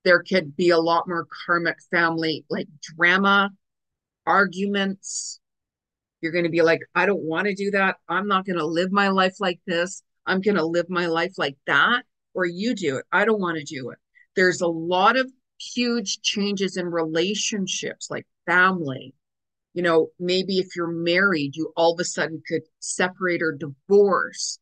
There 0.05 0.23
could 0.23 0.57
be 0.57 0.71
a 0.71 0.79
lot 0.79 1.09
more 1.09 1.27
karmic 1.47 1.79
family, 1.91 2.45
like 2.51 2.69
drama, 2.81 3.51
arguments. 4.27 5.41
You're 6.21 6.33
going 6.33 6.45
to 6.45 6.51
be 6.51 6.63
like, 6.63 6.81
I 6.95 7.07
don't 7.07 7.23
want 7.23 7.47
to 7.47 7.55
do 7.55 7.73
that. 7.73 7.97
I'm 8.09 8.29
not 8.29 8.45
going 8.45 8.59
to 8.59 8.67
live 8.67 8.93
my 8.93 9.09
life 9.09 9.37
like 9.41 9.61
this. 9.67 10.03
I'm 10.27 10.41
going 10.41 10.57
to 10.57 10.65
live 10.65 10.89
my 10.89 11.07
life 11.07 11.35
like 11.39 11.57
that. 11.67 12.05
Or 12.35 12.47
you 12.47 12.75
do 12.75 12.97
it. 12.97 13.05
I 13.13 13.25
don't 13.25 13.41
want 13.41 13.59
to 13.59 13.65
do 13.65 13.91
it. 13.91 13.99
There's 14.37 14.61
a 14.61 14.69
lot 14.69 15.17
of 15.17 15.31
huge 15.75 16.21
changes 16.23 16.77
in 16.77 16.87
relationships 16.87 18.09
like 18.11 18.27
family. 18.47 19.15
You 19.75 19.83
know, 19.83 20.09
maybe 20.19 20.59
if 20.59 20.77
you're 20.77 20.93
married, 20.93 21.57
you 21.57 21.73
all 21.77 21.95
of 21.95 22.01
a 22.01 22.05
sudden 22.05 22.43
could 22.47 22.63
separate 22.81 23.43
or 23.43 23.53
divorce. 23.53 24.59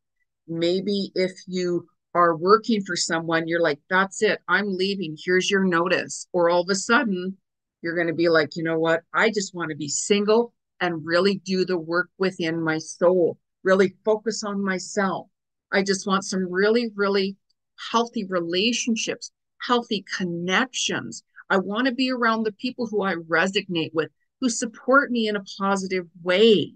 Maybe 0.47 1.11
if 1.15 1.31
you 1.47 1.87
are 2.13 2.35
working 2.35 2.81
for 2.85 2.95
someone, 2.95 3.47
you're 3.47 3.61
like, 3.61 3.79
that's 3.89 4.21
it, 4.21 4.39
I'm 4.47 4.77
leaving. 4.77 5.17
Here's 5.23 5.49
your 5.49 5.63
notice. 5.63 6.27
Or 6.33 6.49
all 6.49 6.61
of 6.61 6.69
a 6.69 6.75
sudden, 6.75 7.37
you're 7.81 7.95
going 7.95 8.07
to 8.07 8.13
be 8.13 8.29
like, 8.29 8.55
you 8.55 8.63
know 8.63 8.79
what? 8.79 9.01
I 9.13 9.29
just 9.29 9.55
want 9.55 9.71
to 9.71 9.75
be 9.75 9.87
single 9.87 10.53
and 10.79 11.05
really 11.05 11.41
do 11.45 11.65
the 11.65 11.77
work 11.77 12.09
within 12.17 12.61
my 12.61 12.77
soul, 12.77 13.37
really 13.63 13.95
focus 14.03 14.43
on 14.43 14.63
myself. 14.63 15.27
I 15.71 15.83
just 15.83 16.07
want 16.07 16.25
some 16.25 16.51
really, 16.51 16.89
really 16.95 17.37
healthy 17.91 18.25
relationships, 18.25 19.31
healthy 19.65 20.05
connections. 20.17 21.23
I 21.49 21.57
want 21.57 21.87
to 21.87 21.93
be 21.93 22.11
around 22.11 22.43
the 22.43 22.53
people 22.53 22.87
who 22.87 23.03
I 23.03 23.15
resonate 23.15 23.93
with, 23.93 24.09
who 24.39 24.49
support 24.49 25.11
me 25.11 25.27
in 25.27 25.35
a 25.35 25.43
positive 25.59 26.07
way. 26.23 26.73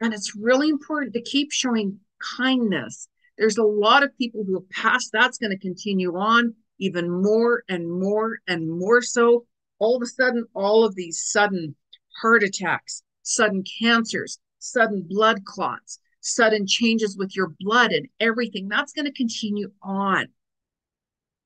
And 0.00 0.12
it's 0.12 0.34
really 0.34 0.68
important 0.68 1.14
to 1.14 1.22
keep 1.22 1.52
showing 1.52 2.00
kindness. 2.36 3.08
There's 3.38 3.58
a 3.58 3.64
lot 3.64 4.02
of 4.02 4.16
people 4.18 4.44
who 4.44 4.54
have 4.54 4.70
passed. 4.70 5.10
That's 5.12 5.38
going 5.38 5.52
to 5.52 5.58
continue 5.58 6.16
on 6.16 6.54
even 6.78 7.08
more 7.08 7.62
and 7.68 7.88
more 7.90 8.38
and 8.48 8.68
more 8.68 9.00
so. 9.02 9.46
All 9.78 9.96
of 9.96 10.02
a 10.02 10.06
sudden, 10.06 10.44
all 10.54 10.84
of 10.84 10.94
these 10.94 11.22
sudden 11.24 11.76
heart 12.20 12.42
attacks, 12.42 13.02
sudden 13.22 13.64
cancers, 13.80 14.38
sudden 14.58 15.06
blood 15.08 15.44
clots, 15.44 15.98
sudden 16.20 16.66
changes 16.66 17.16
with 17.16 17.34
your 17.34 17.52
blood 17.60 17.92
and 17.92 18.08
everything, 18.20 18.68
that's 18.68 18.92
going 18.92 19.06
to 19.06 19.12
continue 19.12 19.70
on. 19.82 20.26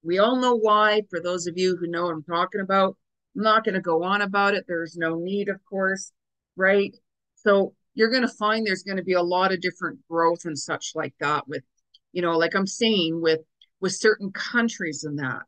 We 0.06 0.18
all 0.18 0.36
know 0.36 0.54
why, 0.54 1.02
for 1.10 1.20
those 1.20 1.48
of 1.48 1.58
you 1.58 1.76
who 1.76 1.88
know 1.88 2.04
what 2.04 2.14
I'm 2.14 2.22
talking 2.22 2.60
about. 2.60 2.96
I'm 3.36 3.42
not 3.42 3.64
going 3.64 3.74
to 3.74 3.80
go 3.80 4.04
on 4.04 4.22
about 4.22 4.54
it. 4.54 4.64
There's 4.66 4.96
no 4.96 5.16
need, 5.16 5.48
of 5.48 5.60
course, 5.68 6.12
right? 6.56 6.94
So 7.34 7.74
you're 7.94 8.10
going 8.10 8.22
to 8.22 8.28
find 8.28 8.64
there's 8.64 8.84
going 8.84 8.98
to 8.98 9.02
be 9.02 9.14
a 9.14 9.22
lot 9.22 9.52
of 9.52 9.60
different 9.60 9.98
growth 10.08 10.44
and 10.44 10.56
such 10.56 10.92
like 10.94 11.14
that 11.20 11.48
with, 11.48 11.64
you 12.12 12.22
know, 12.22 12.38
like 12.38 12.54
I'm 12.54 12.66
saying 12.66 13.20
with 13.20 13.40
with 13.80 13.92
certain 13.92 14.30
countries 14.32 15.04
and 15.04 15.18
that 15.18 15.46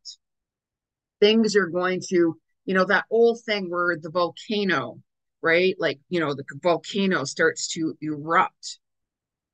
things 1.20 1.56
are 1.56 1.66
going 1.66 2.00
to, 2.08 2.36
you 2.66 2.74
know, 2.74 2.84
that 2.84 3.06
old 3.10 3.40
thing 3.46 3.70
where 3.70 3.96
the 3.96 4.10
volcano, 4.10 5.00
right? 5.40 5.74
Like, 5.78 6.00
you 6.08 6.20
know, 6.20 6.34
the 6.34 6.44
volcano 6.62 7.24
starts 7.24 7.68
to 7.74 7.96
erupt 8.02 8.80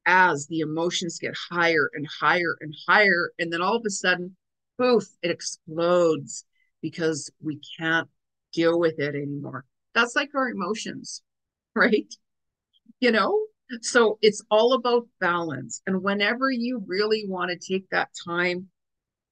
as 0.06 0.46
the 0.48 0.60
emotions 0.60 1.18
get 1.18 1.34
higher 1.50 1.90
and 1.94 2.06
higher 2.20 2.56
and 2.60 2.74
higher. 2.88 3.30
And 3.38 3.52
then 3.52 3.62
all 3.62 3.76
of 3.76 3.84
a 3.86 3.90
sudden, 3.90 4.36
poof, 4.78 5.04
it 5.22 5.30
explodes 5.30 6.44
because 6.82 7.30
we 7.42 7.60
can't 7.78 8.08
deal 8.52 8.78
with 8.78 8.98
it 8.98 9.14
anymore. 9.14 9.64
That's 9.94 10.16
like 10.16 10.30
our 10.34 10.48
emotions, 10.48 11.22
right? 11.74 12.12
You 13.00 13.12
know? 13.12 13.38
So 13.80 14.18
it's 14.20 14.42
all 14.50 14.74
about 14.74 15.08
balance. 15.20 15.80
And 15.86 16.02
whenever 16.02 16.50
you 16.50 16.82
really 16.86 17.24
want 17.26 17.50
to 17.50 17.72
take 17.72 17.88
that 17.90 18.10
time, 18.26 18.68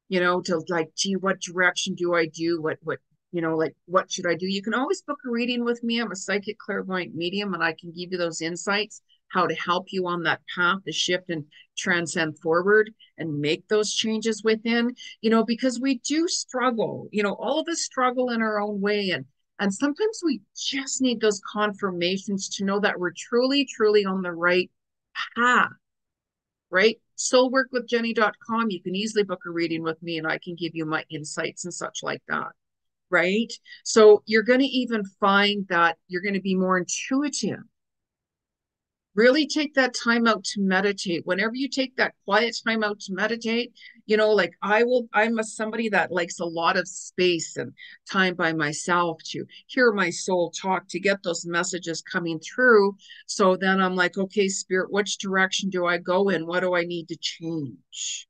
you 0.09 0.21
know, 0.21 0.41
to 0.43 0.63
like, 0.69 0.91
gee, 0.97 1.17
what 1.17 1.41
direction 1.41 1.95
do 1.95 2.15
I 2.15 2.27
do? 2.27 2.61
What, 2.61 2.79
what, 2.83 2.99
you 3.31 3.43
know, 3.43 3.57
like, 3.57 3.75
what 3.87 4.11
should 4.11 4.27
I 4.27 4.35
do? 4.35 4.47
You 4.47 4.63
can 4.63 4.75
always 4.75 5.03
book 5.03 5.19
a 5.27 5.31
reading 5.31 5.65
with 5.65 5.83
me. 5.83 6.01
I'm 6.01 6.11
a 6.11 6.17
psychic 6.17 6.59
clairvoyant 6.59 7.15
medium 7.15 7.55
and 7.55 7.63
I 7.63 7.75
can 7.79 7.93
give 7.93 8.13
you 8.13 8.19
those 8.19 8.41
insights 8.41 9.03
how 9.33 9.47
to 9.47 9.55
help 9.55 9.87
you 9.91 10.07
on 10.07 10.23
that 10.23 10.41
path 10.55 10.79
to 10.85 10.93
shift 10.93 11.31
and 11.31 11.45
transcend 11.77 12.39
forward 12.39 12.93
and 13.19 13.41
make 13.41 13.67
those 13.69 13.93
changes 13.93 14.43
within, 14.45 14.95
you 15.21 15.31
know, 15.31 15.45
because 15.45 15.81
we 15.81 15.99
do 15.99 16.29
struggle, 16.29 17.09
you 17.11 17.23
know, 17.23 17.35
all 17.35 17.59
of 17.59 17.69
us 17.69 17.81
struggle 17.81 18.31
in 18.31 18.43
our 18.43 18.61
own 18.61 18.81
way. 18.81 19.11
And 19.11 19.25
and 19.59 19.73
sometimes 19.73 20.21
we 20.25 20.41
just 20.57 21.01
need 21.01 21.21
those 21.21 21.41
confirmations 21.53 22.49
to 22.57 22.65
know 22.65 22.81
that 22.81 22.99
we're 22.99 23.13
truly, 23.17 23.65
truly 23.65 24.05
on 24.05 24.23
the 24.23 24.33
right 24.33 24.71
path, 25.37 25.71
right? 26.71 26.97
Soulworkwithjenny.com. 27.17 28.71
You 28.71 28.83
can 28.83 28.97
easily 28.97 29.23
book 29.23 29.43
a 29.47 29.51
reading 29.51 29.83
with 29.83 30.03
me 30.03 30.19
and 30.19 30.27
I 30.27 30.39
can 30.39 30.57
give 30.57 30.73
you 30.75 30.85
my 30.85 31.05
insights 31.11 31.65
and 31.65 31.73
such 31.73 32.01
like 32.03 32.23
that, 32.29 32.49
right? 33.09 33.53
So 33.85 34.23
you're 34.27 34.43
going 34.43 34.61
to 34.61 34.67
even 34.67 35.05
find 35.21 35.65
that 35.69 35.97
you're 36.09 36.23
going 36.23 36.35
to 36.35 36.41
be 36.41 36.57
more 36.57 36.79
intuitive 36.79 37.63
really 39.15 39.47
take 39.47 39.75
that 39.75 39.95
time 39.95 40.27
out 40.27 40.45
to 40.45 40.61
meditate. 40.61 41.27
Whenever 41.27 41.55
you 41.55 41.69
take 41.69 41.97
that 41.97 42.15
quiet 42.25 42.57
time 42.65 42.83
out 42.83 43.01
to 43.01 43.13
meditate 43.13 43.73
you 44.07 44.17
know 44.17 44.31
like 44.31 44.53
i 44.63 44.83
will 44.83 45.09
i'm 45.13 45.39
a 45.39 45.45
somebody 45.45 45.89
that 45.89 46.11
likes 46.11 46.41
a 46.41 46.45
lot 46.45 46.77
of 46.77 46.89
space 46.89 47.57
and 47.57 47.73
time 48.11 48.35
by 48.35 48.53
myself 48.53 49.19
to 49.25 49.45
hear 49.67 49.93
my 49.93 50.11
soul 50.11 50.51
talk 50.51 50.85
to 50.89 51.01
get 51.01 51.23
those 51.23 51.47
messages 51.47 52.03
coming 52.03 52.41
through. 52.41 52.97
So 53.27 53.57
then 53.57 53.81
i'm 53.81 53.97
like 53.97 54.19
okay 54.19 54.49
spirit 54.49 54.91
which 54.91 55.19
direction 55.19 55.71
do 55.71 55.87
i 55.87 55.99
go 55.99 56.29
in? 56.29 56.47
What 56.47 56.61
do 56.61 56.75
i 56.75 56.83
need 56.83 57.09
to 57.09 57.17
change? 57.21 58.27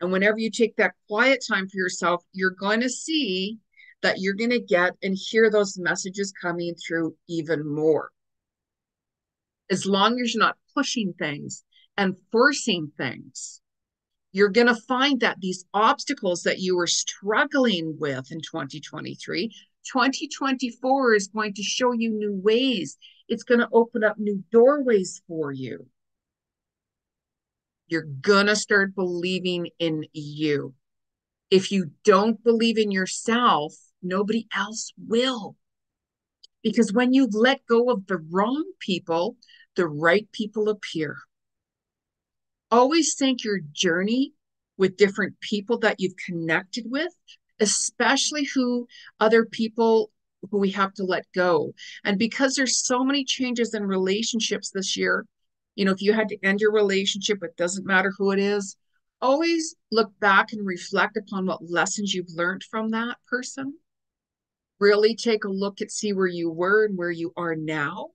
And 0.00 0.12
whenever 0.12 0.38
you 0.38 0.50
take 0.50 0.76
that 0.76 0.94
quiet 1.08 1.42
time 1.46 1.68
for 1.68 1.76
yourself 1.76 2.22
you're 2.32 2.50
going 2.50 2.80
to 2.80 2.90
see 2.90 3.58
that 4.02 4.16
you're 4.18 4.34
going 4.34 4.50
to 4.50 4.60
get 4.60 4.92
and 5.02 5.16
hear 5.18 5.50
those 5.50 5.78
messages 5.78 6.32
coming 6.40 6.74
through 6.74 7.16
even 7.26 7.66
more 7.66 8.10
as 9.70 9.86
long 9.86 10.20
as 10.20 10.34
you're 10.34 10.42
not 10.42 10.58
pushing 10.74 11.14
things 11.18 11.64
and 11.96 12.16
forcing 12.30 12.92
things, 12.96 13.60
you're 14.32 14.48
going 14.48 14.66
to 14.66 14.74
find 14.74 15.20
that 15.20 15.38
these 15.40 15.64
obstacles 15.72 16.42
that 16.42 16.58
you 16.58 16.76
were 16.76 16.88
struggling 16.88 17.96
with 17.98 18.32
in 18.32 18.40
2023, 18.40 19.48
2024 19.92 21.14
is 21.14 21.28
going 21.28 21.54
to 21.54 21.62
show 21.62 21.92
you 21.92 22.10
new 22.10 22.34
ways. 22.34 22.98
It's 23.28 23.44
going 23.44 23.60
to 23.60 23.68
open 23.72 24.02
up 24.02 24.18
new 24.18 24.42
doorways 24.50 25.22
for 25.28 25.52
you. 25.52 25.86
You're 27.86 28.02
going 28.02 28.46
to 28.46 28.56
start 28.56 28.94
believing 28.94 29.68
in 29.78 30.04
you. 30.12 30.74
If 31.50 31.70
you 31.70 31.92
don't 32.04 32.42
believe 32.42 32.78
in 32.78 32.90
yourself, 32.90 33.74
nobody 34.02 34.48
else 34.54 34.92
will. 34.98 35.54
Because 36.64 36.92
when 36.92 37.12
you 37.12 37.28
let 37.30 37.64
go 37.66 37.90
of 37.90 38.06
the 38.06 38.16
wrong 38.30 38.64
people, 38.80 39.36
the 39.76 39.86
right 39.86 40.26
people 40.32 40.68
appear. 40.68 41.16
Always 42.70 43.14
think 43.14 43.44
your 43.44 43.60
journey 43.72 44.32
with 44.76 44.96
different 44.96 45.38
people 45.40 45.78
that 45.80 46.00
you've 46.00 46.16
connected 46.26 46.86
with, 46.88 47.12
especially 47.60 48.48
who 48.54 48.88
other 49.20 49.44
people 49.44 50.10
who 50.50 50.58
we 50.58 50.70
have 50.72 50.92
to 50.94 51.04
let 51.04 51.26
go. 51.34 51.72
And 52.02 52.18
because 52.18 52.54
there's 52.54 52.84
so 52.84 53.04
many 53.04 53.24
changes 53.24 53.74
in 53.74 53.84
relationships 53.84 54.70
this 54.70 54.96
year, 54.96 55.26
you 55.74 55.84
know, 55.84 55.92
if 55.92 56.02
you 56.02 56.12
had 56.12 56.28
to 56.28 56.38
end 56.44 56.60
your 56.60 56.72
relationship, 56.72 57.42
it 57.42 57.56
doesn't 57.56 57.86
matter 57.86 58.12
who 58.16 58.30
it 58.30 58.38
is, 58.38 58.76
always 59.20 59.74
look 59.90 60.12
back 60.20 60.52
and 60.52 60.66
reflect 60.66 61.16
upon 61.16 61.46
what 61.46 61.70
lessons 61.70 62.12
you've 62.12 62.34
learned 62.34 62.62
from 62.64 62.90
that 62.90 63.16
person. 63.26 63.74
Really 64.84 65.14
take 65.14 65.44
a 65.44 65.48
look 65.48 65.80
at 65.80 65.90
see 65.90 66.12
where 66.12 66.26
you 66.26 66.50
were 66.50 66.84
and 66.84 66.98
where 66.98 67.10
you 67.10 67.32
are 67.36 67.56
now 67.56 68.08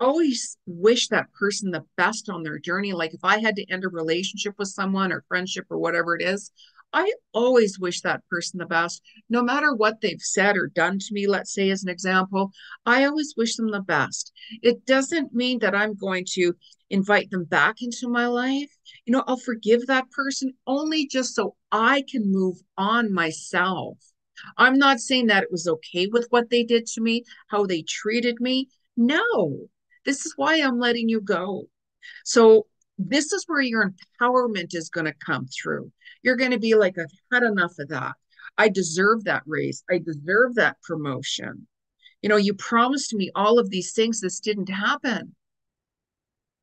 always 0.00 0.56
wish 0.66 1.08
that 1.08 1.32
person 1.38 1.70
the 1.70 1.84
best 1.96 2.28
on 2.30 2.42
their 2.42 2.58
journey. 2.58 2.92
Like 2.92 3.14
if 3.14 3.20
I 3.22 3.38
had 3.38 3.56
to 3.56 3.70
end 3.70 3.84
a 3.84 3.88
relationship 3.88 4.54
with 4.58 4.68
someone 4.68 5.12
or 5.12 5.24
friendship 5.28 5.66
or 5.70 5.78
whatever 5.78 6.16
it 6.16 6.22
is, 6.22 6.50
I 6.92 7.12
always 7.32 7.78
wish 7.78 8.00
that 8.00 8.26
person 8.28 8.58
the 8.58 8.66
best, 8.66 9.02
no 9.28 9.42
matter 9.42 9.74
what 9.74 10.00
they've 10.00 10.20
said 10.20 10.56
or 10.56 10.66
done 10.66 10.98
to 10.98 11.14
me. 11.14 11.28
Let's 11.28 11.52
say, 11.52 11.70
as 11.70 11.84
an 11.84 11.88
example, 11.88 12.50
I 12.84 13.04
always 13.04 13.34
wish 13.36 13.54
them 13.54 13.70
the 13.70 13.80
best. 13.80 14.32
It 14.62 14.84
doesn't 14.86 15.32
mean 15.32 15.60
that 15.60 15.74
I'm 15.74 15.94
going 15.94 16.24
to 16.32 16.54
invite 16.88 17.30
them 17.30 17.44
back 17.44 17.76
into 17.80 18.08
my 18.08 18.26
life. 18.26 18.70
You 19.04 19.12
know, 19.12 19.22
I'll 19.28 19.36
forgive 19.36 19.86
that 19.86 20.10
person 20.10 20.54
only 20.66 21.06
just 21.06 21.34
so 21.36 21.54
I 21.70 22.02
can 22.10 22.32
move 22.32 22.56
on 22.76 23.12
myself. 23.12 23.98
I'm 24.56 24.78
not 24.78 25.00
saying 25.00 25.26
that 25.26 25.42
it 25.42 25.52
was 25.52 25.66
okay 25.66 26.06
with 26.06 26.26
what 26.30 26.50
they 26.50 26.64
did 26.64 26.86
to 26.86 27.00
me, 27.00 27.24
how 27.48 27.66
they 27.66 27.82
treated 27.82 28.40
me. 28.40 28.68
No, 28.96 29.58
this 30.04 30.26
is 30.26 30.34
why 30.36 30.60
I'm 30.60 30.78
letting 30.78 31.08
you 31.08 31.20
go. 31.20 31.64
So 32.24 32.66
this 32.98 33.32
is 33.32 33.44
where 33.46 33.60
your 33.60 33.92
empowerment 34.20 34.74
is 34.74 34.90
going 34.90 35.06
to 35.06 35.14
come 35.24 35.46
through. 35.46 35.90
You're 36.22 36.36
going 36.36 36.50
to 36.50 36.58
be 36.58 36.74
like, 36.74 36.98
I've 36.98 37.06
had 37.32 37.42
enough 37.42 37.78
of 37.78 37.88
that. 37.88 38.14
I 38.58 38.68
deserve 38.68 39.24
that 39.24 39.42
raise. 39.46 39.82
I 39.90 39.98
deserve 39.98 40.56
that 40.56 40.76
promotion. 40.82 41.66
You 42.22 42.28
know, 42.28 42.36
you 42.36 42.54
promised 42.54 43.14
me 43.14 43.30
all 43.34 43.58
of 43.58 43.70
these 43.70 43.92
things. 43.92 44.20
This 44.20 44.40
didn't 44.40 44.68
happen. 44.68 45.34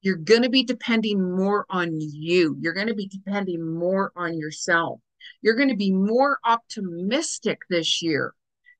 You're 0.01 0.17
going 0.17 0.43
to 0.43 0.49
be 0.49 0.63
depending 0.63 1.35
more 1.35 1.65
on 1.69 1.99
you. 1.99 2.55
You're 2.59 2.73
going 2.73 2.87
to 2.87 2.93
be 2.93 3.07
depending 3.07 3.75
more 3.75 4.11
on 4.15 4.37
yourself. 4.37 4.99
You're 5.41 5.55
going 5.55 5.69
to 5.69 5.75
be 5.75 5.91
more 5.91 6.39
optimistic 6.45 7.59
this 7.69 8.01
year. 8.01 8.33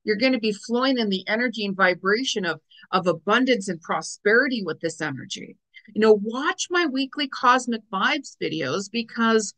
You're 0.03 0.17
going 0.17 0.33
to 0.33 0.39
be 0.39 0.53
flowing 0.53 0.97
in 0.97 1.09
the 1.09 1.27
energy 1.27 1.65
and 1.65 1.75
vibration 1.75 2.45
of 2.45 2.61
of 2.91 3.07
abundance 3.07 3.67
and 3.67 3.81
prosperity 3.81 4.63
with 4.63 4.79
this 4.79 5.01
energy. 5.01 5.57
You 5.93 6.01
know, 6.01 6.19
watch 6.21 6.67
my 6.69 6.85
weekly 6.85 7.27
cosmic 7.27 7.81
vibes 7.91 8.35
videos 8.41 8.89
because 8.91 9.53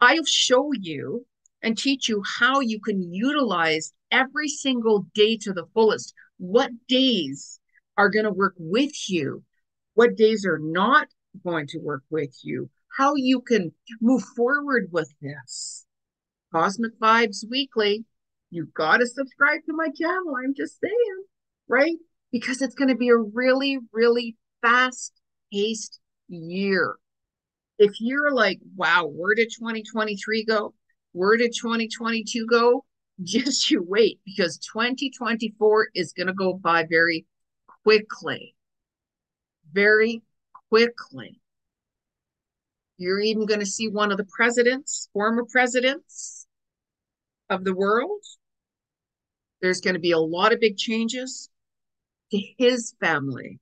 I'll 0.00 0.24
show 0.24 0.70
you 0.72 1.26
and 1.62 1.78
teach 1.78 2.08
you 2.08 2.22
how 2.38 2.60
you 2.60 2.80
can 2.80 3.12
utilize 3.12 3.92
every 4.10 4.48
single 4.48 5.06
day 5.14 5.36
to 5.38 5.52
the 5.52 5.66
fullest. 5.74 6.14
What 6.38 6.70
days 6.88 7.60
are 7.96 8.10
going 8.10 8.24
to 8.24 8.32
work 8.32 8.54
with 8.58 9.08
you? 9.08 9.44
What 9.94 10.16
days 10.16 10.44
are 10.44 10.58
not 10.58 11.08
going 11.44 11.66
to 11.68 11.78
work 11.78 12.02
with 12.10 12.36
you? 12.42 12.68
How 12.96 13.14
you 13.14 13.40
can 13.40 13.72
move 14.00 14.22
forward 14.36 14.88
with 14.90 15.12
this. 15.20 15.81
Cosmic 16.52 16.98
Vibes 17.00 17.44
Weekly. 17.50 18.04
You've 18.50 18.74
got 18.74 18.98
to 18.98 19.06
subscribe 19.06 19.60
to 19.66 19.72
my 19.74 19.88
channel. 19.98 20.34
I'm 20.36 20.54
just 20.54 20.78
saying, 20.80 21.24
right? 21.68 21.96
because 22.32 22.62
it's 22.62 22.74
going 22.74 22.88
to 22.88 22.96
be 22.96 23.10
a 23.10 23.16
really, 23.16 23.78
really 23.92 24.36
fast 24.62 25.12
paced 25.52 26.00
year. 26.28 26.96
If 27.78 27.92
you're 28.00 28.32
like, 28.32 28.58
wow, 28.74 29.06
where 29.06 29.34
did 29.34 29.52
2023 29.56 30.44
go? 30.44 30.74
Where 31.12 31.36
did 31.36 31.52
2022 31.52 32.46
go? 32.46 32.84
Just 33.22 33.70
you 33.70 33.84
wait 33.86 34.20
because 34.24 34.58
2024 34.58 35.88
is 35.94 36.12
going 36.12 36.28
to 36.28 36.32
go 36.32 36.54
by 36.54 36.86
very 36.88 37.26
quickly. 37.84 38.56
Very 39.72 40.22
quickly. 40.70 41.38
You're 42.96 43.20
even 43.20 43.46
going 43.46 43.60
to 43.60 43.66
see 43.66 43.88
one 43.88 44.10
of 44.10 44.16
the 44.16 44.26
presidents, 44.34 45.08
former 45.12 45.44
presidents 45.44 46.41
of 47.52 47.64
the 47.64 47.74
world. 47.74 48.24
There's 49.60 49.80
going 49.80 49.94
to 49.94 50.00
be 50.00 50.12
a 50.12 50.18
lot 50.18 50.52
of 50.52 50.60
big 50.60 50.76
changes 50.76 51.50
to 52.32 52.40
his 52.58 52.94
family 52.98 53.60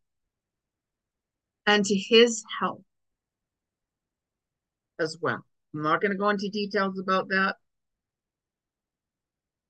and 1.66 1.84
to 1.84 1.94
his 1.94 2.44
health 2.60 2.82
as 4.98 5.18
well. 5.20 5.44
I'm 5.74 5.82
not 5.82 6.00
going 6.00 6.12
to 6.12 6.16
go 6.16 6.30
into 6.30 6.48
details 6.48 6.98
about 6.98 7.28
that. 7.28 7.56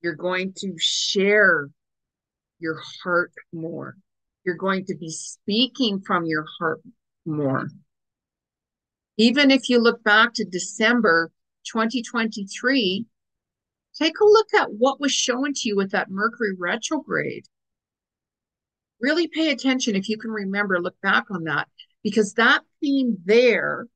You're 0.03 0.15
going 0.15 0.55
to 0.59 0.75
share 0.79 1.69
your 2.59 2.81
heart 3.03 3.33
more. 3.53 3.97
You're 4.45 4.57
going 4.57 4.85
to 4.87 4.97
be 4.97 5.11
speaking 5.11 6.01
from 6.01 6.27
your 6.27 6.47
heart 6.59 6.81
more. 7.27 7.69
Even 9.17 9.51
if 9.51 9.69
you 9.69 9.79
look 9.79 10.03
back 10.03 10.33
to 10.35 10.45
December 10.45 11.31
2023, 11.67 13.05
take 14.01 14.19
a 14.21 14.25
look 14.25 14.55
at 14.55 14.73
what 14.73 15.01
was 15.01 15.13
shown 15.13 15.53
to 15.53 15.69
you 15.69 15.77
with 15.77 15.91
that 15.91 16.11
Mercury 16.11 16.55
retrograde 16.59 17.47
really 19.01 19.27
pay 19.29 19.51
attention 19.51 19.97
if 19.97 20.09
you 20.09 20.19
can 20.19 20.31
remember, 20.31 20.81
look 20.81 21.01
back 21.03 21.25
on 21.31 21.45
that, 21.45 21.69
because 22.03 22.35
that 22.35 22.63
theme 22.81 23.17
there 23.25 23.87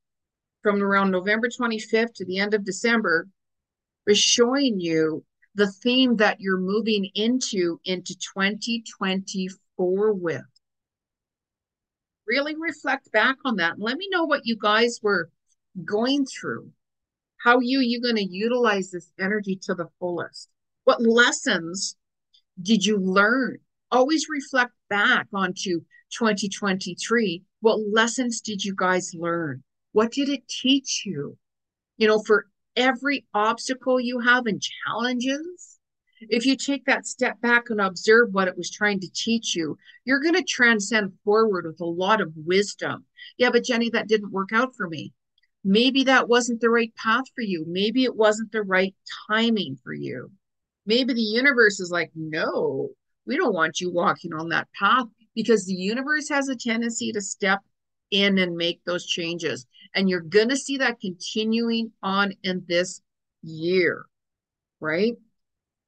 from 0.63 0.81
around 0.81 1.11
November 1.11 1.47
25th 1.47 2.13
to 2.15 2.25
the 2.25 2.39
end 2.39 2.53
of 2.53 2.65
December 2.65 3.27
was 4.05 4.17
showing 4.17 4.79
you 4.79 5.23
the 5.53 5.71
theme 5.71 6.17
that 6.17 6.39
you're 6.39 6.59
moving 6.59 7.09
into 7.15 7.79
into 7.85 8.15
2024 8.15 10.13
with. 10.13 10.41
Really 12.27 12.55
reflect 12.55 13.11
back 13.11 13.37
on 13.45 13.57
that 13.57 13.73
and 13.73 13.83
let 13.83 13.97
me 13.97 14.09
know 14.09 14.25
what 14.25 14.41
you 14.45 14.57
guys 14.59 14.99
were 15.01 15.29
going 15.85 16.25
through. 16.25 16.71
How 17.45 17.57
are 17.57 17.63
you 17.63 17.79
you 17.79 18.01
going 18.01 18.15
to 18.15 18.25
utilize 18.25 18.89
this 18.89 19.11
energy 19.19 19.55
to 19.65 19.75
the 19.75 19.87
fullest? 19.99 20.49
What 20.83 21.03
lessons 21.03 21.95
did 22.59 22.83
you 22.83 22.97
learn? 22.97 23.59
Always 23.91 24.25
reflect 24.27 24.71
back 24.89 25.27
onto 25.31 25.81
2023, 26.09 27.43
what 27.59 27.77
lessons 27.93 28.41
did 28.41 28.65
you 28.65 28.73
guys 28.75 29.13
learn? 29.13 29.61
What 29.91 30.11
did 30.11 30.27
it 30.27 30.47
teach 30.47 31.03
you? 31.05 31.37
You 31.97 32.07
know, 32.07 32.23
for 32.25 32.47
every 32.75 33.27
obstacle 33.35 33.99
you 33.99 34.21
have 34.21 34.47
and 34.47 34.59
challenges, 34.59 35.77
if 36.21 36.47
you 36.47 36.55
take 36.55 36.85
that 36.85 37.05
step 37.05 37.39
back 37.41 37.69
and 37.69 37.79
observe 37.79 38.29
what 38.31 38.47
it 38.47 38.57
was 38.57 38.71
trying 38.71 39.01
to 39.01 39.11
teach 39.13 39.55
you, 39.55 39.77
you're 40.03 40.19
going 40.19 40.33
to 40.33 40.43
transcend 40.43 41.13
forward 41.23 41.67
with 41.67 41.79
a 41.79 41.85
lot 41.85 42.21
of 42.21 42.33
wisdom. 42.35 43.05
Yeah, 43.37 43.51
but 43.51 43.65
Jeni, 43.65 43.91
that 43.91 44.07
didn't 44.07 44.31
work 44.31 44.49
out 44.51 44.75
for 44.75 44.89
me. 44.89 45.13
Maybe 45.67 46.03
that 46.03 46.29
wasn't 46.29 46.61
the 46.61 46.69
right 46.69 46.93
path 46.95 47.25
for 47.33 47.41
you. 47.41 47.65
Maybe 47.67 48.03
it 48.03 48.15
wasn't 48.15 48.51
the 48.51 48.61
right 48.61 48.93
timing 49.27 49.77
for 49.83 49.93
you. 49.93 50.31
Maybe 50.85 51.13
the 51.13 51.21
universe 51.21 51.79
is 51.79 51.89
like, 51.89 52.11
no, 52.15 52.89
we 53.25 53.35
don't 53.35 53.55
want 53.55 53.81
you 53.81 53.91
walking 53.91 54.31
on 54.31 54.49
that 54.49 54.67
path 54.79 55.07
because 55.33 55.65
the 55.65 55.73
universe 55.73 56.29
has 56.29 56.49
a 56.49 56.55
tendency 56.55 57.11
to 57.11 57.19
step 57.19 57.61
in 58.11 58.37
and 58.37 58.55
make 58.55 58.79
those 58.85 59.07
changes. 59.07 59.65
And 59.95 60.07
you're 60.07 60.21
going 60.21 60.49
to 60.49 60.55
see 60.55 60.77
that 60.77 60.99
continuing 61.01 61.91
on 62.03 62.33
in 62.43 62.63
this 62.67 63.01
year, 63.41 64.05
right? 64.79 65.13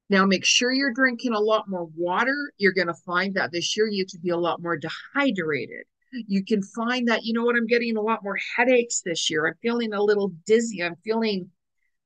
Now, 0.10 0.26
make 0.26 0.44
sure 0.44 0.72
you're 0.72 0.94
drinking 0.94 1.34
a 1.34 1.40
lot 1.40 1.70
more 1.70 1.88
water. 1.96 2.52
You're 2.58 2.74
going 2.74 2.88
to 2.88 2.96
find 3.06 3.36
that 3.36 3.52
this 3.52 3.78
year 3.78 3.88
you 3.88 4.06
could 4.10 4.24
be 4.24 4.30
a 4.30 4.38
lot 4.38 4.60
more 4.60 4.78
dehydrated. 4.78 5.86
You 6.12 6.44
can 6.44 6.62
find 6.62 7.08
that, 7.08 7.24
you 7.24 7.34
know 7.34 7.44
what, 7.44 7.56
I'm 7.56 7.68
getting 7.68 7.98
a 7.98 8.02
lot 8.02 8.24
more 8.24 8.38
headaches 8.56 9.02
this 9.04 9.30
year. 9.30 9.48
I'm 9.48 9.56
feeling 9.62 9.94
a 9.94 10.02
little 10.02 10.32
dizzy. 10.46 10.82
I'm 10.84 10.96
feeling 11.04 11.50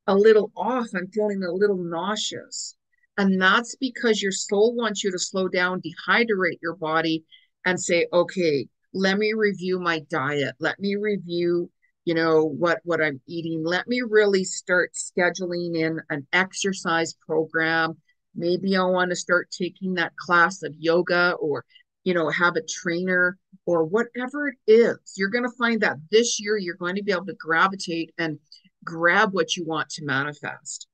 a 0.08 0.16
little 0.16 0.52
off. 0.56 0.88
I'm 0.96 1.08
feeling 1.10 1.44
a 1.44 1.52
little 1.52 1.78
nauseous. 1.78 2.76
And 3.18 3.40
that's 3.40 3.76
because 3.76 4.22
your 4.22 4.32
soul 4.32 4.76
wants 4.76 5.04
you 5.04 5.12
to 5.12 5.20
slow 5.20 5.48
down, 5.48 5.82
dehydrate 5.82 6.60
your 6.62 6.76
body, 6.76 7.24
and 7.66 7.80
say, 7.80 8.08
okay, 8.12 8.68
let 8.94 9.18
me 9.18 9.34
review 9.34 9.80
my 9.80 10.00
diet. 10.10 10.56
Let 10.60 10.80
me 10.80 10.96
review, 10.96 11.70
you 12.06 12.14
know, 12.16 12.44
what, 12.44 12.80
what 12.84 13.02
I'm 13.02 13.22
eating. 13.28 13.64
Let 13.64 13.88
me 13.88 14.02
really 14.02 14.44
start 14.44 14.94
scheduling 14.94 15.78
in 15.78 16.00
an 16.10 16.26
exercise 16.34 17.14
program. 17.14 17.98
Maybe 18.34 18.76
I 18.76 18.84
want 18.84 19.12
to 19.12 19.16
start 19.16 19.50
taking 19.52 19.96
that 19.96 20.16
class 20.16 20.64
of 20.64 20.74
yoga 20.80 21.34
or, 21.34 21.66
you 22.04 22.14
know, 22.14 22.30
have 22.30 22.56
a 22.56 22.62
trainer 22.62 23.38
or 23.66 23.86
whatever 23.86 24.48
it 24.48 24.56
is. 24.68 24.98
You're 25.18 25.30
going 25.30 25.44
to 25.44 25.58
find 25.58 25.82
that 25.82 25.98
this 26.10 26.40
year 26.40 26.58
you're 26.58 26.76
going 26.76 26.96
to 26.96 27.04
be 27.04 27.12
able 27.12 27.26
to 27.28 27.36
gravitate 27.36 28.12
and 28.18 28.40
grab 28.84 29.34
what 29.34 29.56
you 29.56 29.66
want 29.66 29.90
to 29.90 30.06
manifest, 30.06 30.88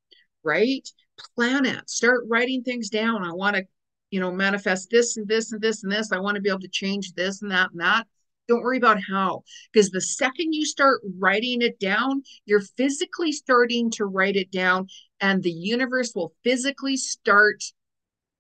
right? 0.44 0.88
Plan 1.36 1.66
it, 1.66 1.90
start 1.90 2.26
writing 2.28 2.64
things 2.64 2.90
down. 2.90 3.24
I 3.24 3.32
want 3.32 3.56
to, 3.56 3.64
you 4.12 4.20
know, 4.20 4.32
manifest 4.32 4.90
this 4.92 5.18
and 5.18 5.28
this 5.28 5.52
and 5.52 5.62
this 5.62 5.84
and 5.84 5.92
this. 5.92 6.12
I 6.12 6.20
want 6.20 6.36
to 6.36 6.42
be 6.42 6.50
able 6.50 6.60
to 6.60 6.68
change 6.68 7.14
this 7.14 7.42
and 7.42 7.52
that 7.52 7.72
and 7.72 7.82
that. 7.82 8.06
Don't 8.48 8.62
worry 8.62 8.78
about 8.78 9.00
how, 9.10 9.44
because 9.74 9.90
the 9.90 10.00
second 10.00 10.54
you 10.54 10.66
start 10.66 11.02
writing 11.20 11.62
it 11.62 11.80
down, 11.80 12.24
you're 12.46 12.62
physically 12.62 13.34
starting 13.34 13.92
to 13.92 14.06
write 14.06 14.38
it 14.38 14.52
down, 14.52 14.88
and 15.20 15.44
the 15.44 15.52
universe 15.52 16.14
will 16.16 16.34
physically 16.46 16.96
start 16.96 17.62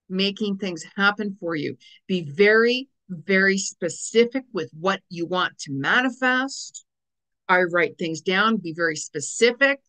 making 0.10 0.58
things 0.58 0.86
happen 0.96 1.38
for 1.40 1.56
you. 1.56 1.78
Be 2.08 2.22
very, 2.22 2.90
very 3.10 3.58
specific 3.58 4.44
with 4.54 4.70
what 4.80 5.02
you 5.10 5.26
want 5.26 5.58
to 5.60 5.72
manifest. 5.72 6.86
I 7.50 7.64
write 7.64 7.98
things 7.98 8.22
down, 8.22 8.58
be 8.58 8.74
very 8.74 8.96
specific, 8.96 9.80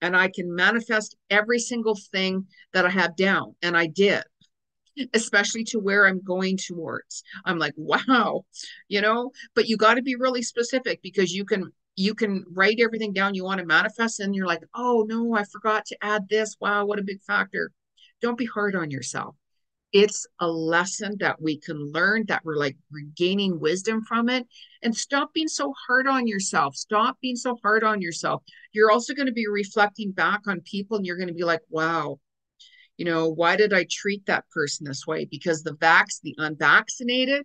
and 0.00 0.16
I 0.16 0.28
can 0.28 0.54
manifest 0.54 1.16
every 1.30 1.58
single 1.58 1.96
thing 2.10 2.46
that 2.72 2.86
I 2.86 2.90
have 2.90 3.16
down. 3.16 3.54
And 3.62 3.76
I 3.76 3.86
did 3.86 4.22
especially 5.14 5.64
to 5.64 5.78
where 5.78 6.06
I'm 6.06 6.22
going 6.22 6.56
towards. 6.56 7.22
I'm 7.44 7.58
like, 7.58 7.74
wow, 7.76 8.44
you 8.88 9.00
know, 9.00 9.32
but 9.54 9.68
you 9.68 9.76
got 9.76 9.94
to 9.94 10.02
be 10.02 10.16
really 10.16 10.42
specific 10.42 11.00
because 11.02 11.32
you 11.32 11.44
can 11.44 11.72
you 11.94 12.14
can 12.14 12.44
write 12.50 12.78
everything 12.80 13.12
down 13.12 13.34
you 13.34 13.44
want 13.44 13.60
to 13.60 13.66
manifest 13.66 14.20
and 14.20 14.34
you're 14.34 14.46
like, 14.46 14.62
"Oh 14.74 15.04
no, 15.06 15.34
I 15.34 15.44
forgot 15.44 15.84
to 15.86 15.96
add 16.02 16.28
this. 16.28 16.56
Wow, 16.60 16.86
what 16.86 16.98
a 16.98 17.02
big 17.02 17.22
factor." 17.22 17.70
Don't 18.22 18.38
be 18.38 18.46
hard 18.46 18.74
on 18.74 18.90
yourself. 18.90 19.36
It's 19.92 20.26
a 20.40 20.48
lesson 20.48 21.16
that 21.20 21.42
we 21.42 21.58
can 21.58 21.92
learn 21.92 22.24
that 22.28 22.42
we're 22.44 22.56
like 22.56 22.78
regaining 22.90 23.60
wisdom 23.60 24.02
from 24.02 24.30
it 24.30 24.46
and 24.82 24.96
stop 24.96 25.34
being 25.34 25.48
so 25.48 25.74
hard 25.86 26.06
on 26.06 26.26
yourself. 26.26 26.76
Stop 26.76 27.18
being 27.20 27.36
so 27.36 27.58
hard 27.62 27.84
on 27.84 28.00
yourself. 28.00 28.42
You're 28.72 28.90
also 28.90 29.12
going 29.12 29.26
to 29.26 29.32
be 29.32 29.46
reflecting 29.46 30.12
back 30.12 30.40
on 30.46 30.60
people 30.62 30.96
and 30.96 31.04
you're 31.04 31.18
going 31.18 31.28
to 31.28 31.34
be 31.34 31.44
like, 31.44 31.60
"Wow, 31.68 32.20
you 32.96 33.04
know, 33.04 33.28
why 33.28 33.56
did 33.56 33.72
I 33.72 33.86
treat 33.90 34.24
that 34.26 34.48
person 34.50 34.86
this 34.86 35.06
way? 35.06 35.26
Because 35.26 35.62
the 35.62 35.74
vax, 35.74 36.20
the 36.22 36.34
unvaccinated, 36.38 37.44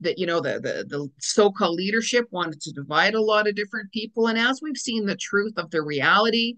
that 0.00 0.18
you 0.18 0.26
know, 0.26 0.40
the 0.40 0.60
the 0.60 0.84
the 0.88 1.08
so-called 1.18 1.76
leadership 1.76 2.26
wanted 2.30 2.60
to 2.62 2.72
divide 2.72 3.14
a 3.14 3.20
lot 3.20 3.48
of 3.48 3.54
different 3.54 3.90
people. 3.92 4.28
And 4.28 4.38
as 4.38 4.60
we've 4.62 4.76
seen 4.76 5.06
the 5.06 5.16
truth 5.16 5.54
of 5.56 5.70
the 5.70 5.82
reality 5.82 6.56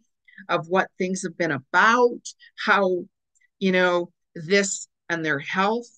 of 0.48 0.68
what 0.68 0.88
things 0.98 1.22
have 1.22 1.36
been 1.36 1.52
about, 1.52 2.20
how 2.64 3.04
you 3.58 3.72
know 3.72 4.12
this 4.34 4.88
and 5.08 5.24
their 5.24 5.38
health, 5.38 5.88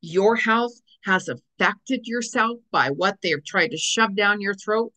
your 0.00 0.36
health 0.36 0.72
has 1.04 1.28
affected 1.28 2.06
yourself 2.06 2.58
by 2.70 2.90
what 2.90 3.16
they've 3.22 3.44
tried 3.44 3.70
to 3.70 3.76
shove 3.76 4.16
down 4.16 4.40
your 4.40 4.54
throat. 4.54 4.92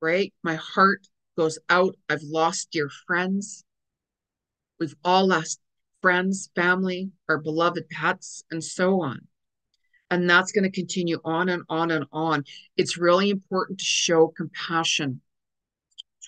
Right? 0.00 0.32
My 0.42 0.56
heart 0.56 1.06
goes 1.36 1.58
out. 1.70 1.96
I've 2.08 2.22
lost 2.22 2.70
dear 2.70 2.90
friends. 3.06 3.64
We've 4.78 4.94
all 5.04 5.28
lost 5.28 5.60
friends, 6.02 6.50
family, 6.54 7.10
our 7.28 7.38
beloved 7.38 7.88
pets, 7.88 8.42
and 8.50 8.62
so 8.62 9.00
on. 9.00 9.26
And 10.10 10.28
that's 10.28 10.52
going 10.52 10.64
to 10.64 10.70
continue 10.70 11.18
on 11.24 11.48
and 11.48 11.62
on 11.70 11.90
and 11.90 12.04
on. 12.12 12.44
It's 12.76 12.98
really 12.98 13.30
important 13.30 13.78
to 13.78 13.84
show 13.84 14.28
compassion 14.36 15.22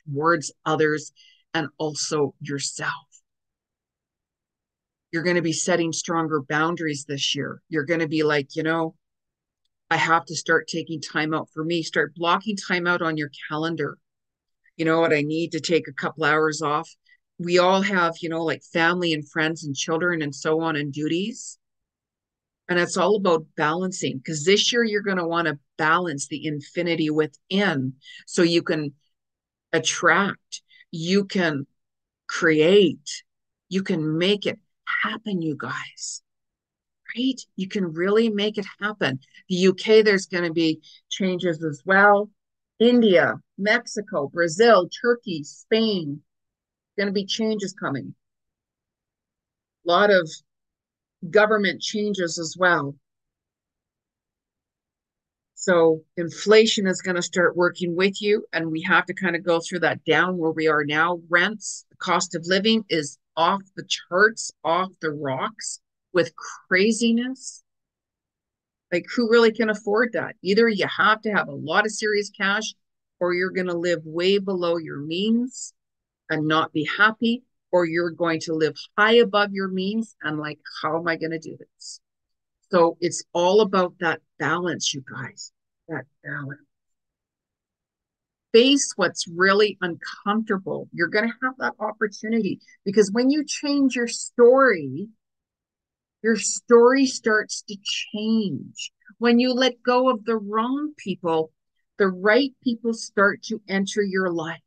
towards 0.07 0.53
others 0.65 1.13
and 1.53 1.69
also 1.79 2.35
yourself. 2.41 3.04
You're 5.15 5.23
going 5.23 5.37
to 5.37 5.43
be 5.43 5.53
setting 5.53 5.93
stronger 5.93 6.43
boundaries 6.43 7.07
this 7.07 7.35
year. 7.35 7.63
You're 7.69 7.85
going 7.85 8.01
to 8.01 8.09
be 8.09 8.23
like, 8.23 8.57
you 8.57 8.65
know, 8.65 8.97
I 9.89 9.97
have 9.97 10.25
to 10.27 10.35
start 10.35 10.67
taking 10.67 11.01
time 11.01 11.33
out 11.33 11.49
for 11.55 11.65
me. 11.65 11.83
Start 11.83 12.15
blocking 12.17 12.57
time 12.57 12.87
out 12.87 13.01
on 13.01 13.17
your 13.17 13.31
calendar. 13.49 13.97
You 14.77 14.85
know 14.85 15.01
what? 15.01 15.13
I 15.13 15.23
need 15.23 15.53
to 15.53 15.61
take 15.61 15.89
a 15.89 15.93
couple 15.93 16.25
hours 16.25 16.61
off 16.61 16.91
we 17.39 17.59
all 17.59 17.83
have, 17.83 18.15
you 18.21 18.29
know, 18.29 18.45
like 18.45 18.63
family 18.63 19.13
and 19.13 19.29
friends 19.29 19.65
and 19.65 19.75
children 19.75 20.23
and 20.23 20.35
so 20.35 20.61
on 20.61 20.77
and 20.77 20.93
duties. 20.93 21.59
And 22.69 22.79
it's 22.79 22.97
all 22.97 23.17
about 23.17 23.45
balancing 23.57 24.19
because 24.19 24.45
this 24.45 24.73
year 24.73 24.85
you're 24.85 25.03
going 25.03 25.19
to 25.19 25.27
want 25.27 25.49
to 25.49 25.59
balance 25.77 26.29
the 26.29 26.47
infinity 26.47 27.11
within 27.11 27.95
so 28.27 28.43
you 28.43 28.63
can 28.63 28.95
attract, 29.73 30.63
you 30.91 31.25
can 31.25 31.67
create, 32.27 33.23
you 33.69 33.83
can 33.83 34.17
make 34.17 34.47
it 34.47 34.59
happen, 35.03 35.43
you 35.43 35.57
guys. 35.57 36.23
Right? 37.17 37.41
You 37.57 37.69
can 37.69 37.93
really 37.93 38.29
make 38.29 38.59
it 38.59 38.67
happen. 38.81 39.21
The 39.49 39.69
UK, 39.69 40.05
there's 40.05 40.27
going 40.27 40.45
to 40.45 40.53
be 40.53 40.81
changes 41.11 41.63
as 41.63 41.83
well. 41.85 42.31
India, 42.81 43.35
Mexico, 43.57 44.29
Brazil, 44.29 44.89
Turkey, 45.03 45.45
Spain, 45.45 46.23
going 46.97 47.07
to 47.07 47.13
be 47.13 47.25
changes 47.25 47.73
coming. 47.73 48.15
A 49.87 49.91
lot 49.91 50.11
of 50.11 50.29
government 51.31 51.81
changes 51.81 52.39
as 52.39 52.57
well. 52.59 52.97
So 55.55 56.03
inflation 56.19 56.87
is 56.87 57.01
going 57.01 57.17
to 57.17 57.23
start 57.23 57.57
working 57.57 57.97
with 57.97 58.21
you, 58.21 58.45
and 58.53 58.71
we 58.71 58.83
have 58.83 59.07
to 59.07 59.15
kind 59.15 59.35
of 59.35 59.43
go 59.43 59.61
through 59.61 59.79
that 59.81 60.05
down 60.05 60.37
where 60.37 60.51
we 60.51 60.69
are 60.69 60.85
now. 60.85 61.21
Rents, 61.31 61.87
the 61.91 61.97
cost 61.97 62.35
of 62.35 62.45
living 62.47 62.85
is 62.91 63.19
off 63.37 63.63
the 63.77 63.87
charts, 63.89 64.53
off 64.65 64.91
the 65.01 65.11
rocks 65.11 65.81
with 66.13 66.35
craziness. 66.37 67.63
Like, 68.93 69.07
who 69.15 69.31
really 69.31 69.53
can 69.53 69.71
afford 69.71 70.13
that? 70.13 70.37
Either 70.43 70.69
you 70.69 70.87
have 70.87 71.21
to 71.23 71.33
have 71.33 71.49
a 71.49 71.55
lot 71.55 71.85
of 71.85 71.93
serious 71.93 72.31
cash, 72.31 72.75
or 73.21 73.35
you're 73.35 73.51
going 73.51 73.67
to 73.67 73.77
live 73.77 74.03
way 74.05 74.39
below 74.39 74.77
your 74.77 74.99
means 74.99 75.73
and 76.31 76.47
not 76.47 76.73
be 76.73 76.89
happy, 76.99 77.43
or 77.73 77.85
you're 77.87 78.11
going 78.11 78.41
to 78.41 78.55
live 78.55 78.77
high 78.97 79.15
above 79.15 79.53
your 79.53 79.69
means 79.69 80.15
and 80.23 80.39
like, 80.39 80.61
how 80.83 80.99
am 80.99 81.09
I 81.09 81.17
going 81.17 81.33
to 81.33 81.39
do 81.39 81.57
this? 81.57 82.01
So 82.71 82.97
it's 83.01 83.25
all 83.33 83.61
about 83.61 83.95
that 84.01 84.21
balance, 84.39 84.95
you 84.95 85.03
guys, 85.11 85.53
that 85.89 86.05
balance. 86.23 86.61
Face 88.55 88.93
what's 88.95 89.27
really 89.27 89.77
uncomfortable. 89.81 90.89
You're 90.93 91.09
going 91.09 91.27
to 91.27 91.35
have 91.43 91.55
that 91.59 91.75
opportunity 91.81 92.61
because 92.85 93.11
when 93.13 93.29
you 93.29 93.45
change 93.45 93.97
your 93.97 94.07
story, 94.07 95.09
your 96.23 96.37
story 96.37 97.05
starts 97.05 97.63
to 97.69 97.77
change. 97.83 98.93
When 99.19 99.41
you 99.41 99.53
let 99.53 99.83
go 99.83 100.09
of 100.09 100.25
the 100.25 100.37
wrong 100.37 100.93
people, 100.97 101.51
the 101.99 102.07
right 102.07 102.53
people 102.63 102.95
start 102.95 103.43
to 103.45 103.61
enter 103.69 104.03
your 104.03 104.31
life. 104.31 104.61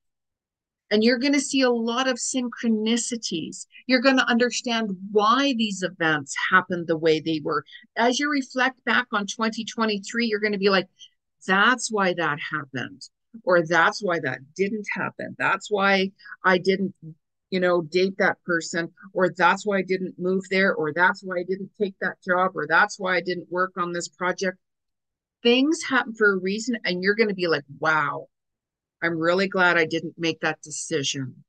And 0.91 1.02
you're 1.02 1.17
going 1.17 1.34
to 1.34 1.39
see 1.39 1.62
a 1.62 1.71
lot 1.71 2.10
of 2.10 2.17
synchronicities. 2.17 3.67
You're 3.88 4.02
going 4.02 4.17
to 4.17 4.30
understand 4.30 4.91
why 5.13 5.54
these 5.58 5.82
events 5.82 6.36
happened 6.52 6.88
the 6.88 6.97
way 6.97 7.21
they 7.21 7.39
were. 7.41 7.63
As 7.95 8.19
you 8.19 8.30
reflect 8.30 8.84
back 8.84 9.08
on 9.13 9.28
2023, 9.28 10.28
you're 10.28 10.41
going 10.41 10.52
to 10.52 10.60
be 10.60 10.69
like, 10.69 10.88
that's 11.47 11.89
why 11.89 12.13
that 12.15 12.39
happened. 12.52 13.02
Or 13.43 13.65
that's 13.65 14.02
why 14.02 14.19
that 14.19 14.39
didn't 14.56 14.88
happen. 14.91 15.36
That's 15.38 15.69
why 15.69 16.12
I 16.43 16.58
didn't, 16.58 16.93
you 17.50 17.60
know, 17.60 17.82
date 17.82 18.15
that 18.17 18.38
person. 18.45 18.91
Or 19.13 19.30
that's 19.36 19.65
why 19.65 19.78
I 19.78 19.84
didn't 19.84 20.15
move 20.17 20.43
there. 20.50 20.73
Or 20.73 20.93
that's 20.93 21.21
why 21.23 21.38
I 21.38 21.43
didn't 21.43 21.71
take 21.80 21.95
that 22.02 22.21
job. 22.23 22.52
Or 22.56 22.67
that's 22.67 23.00
why 23.00 23.15
I 23.15 23.21
didn't 23.21 23.52
work 23.52 23.73
on 23.78 23.91
this 23.91 24.08
project. 24.08 24.58
Things 25.43 25.84
happen 25.84 26.13
for 26.13 26.34
a 26.34 26.39
reason. 26.39 26.78
And 26.84 27.04
you're 27.04 27.15
going 27.15 27.30
to 27.30 27.36
be 27.36 27.47
like, 27.47 27.65
wow, 27.80 28.28
I'm 29.02 29.17
really 29.17 29.47
glad 29.47 29.78
I 29.78 29.86
didn't 29.86 30.15
make 30.17 30.39
that 30.41 30.62
decision. 30.62 31.43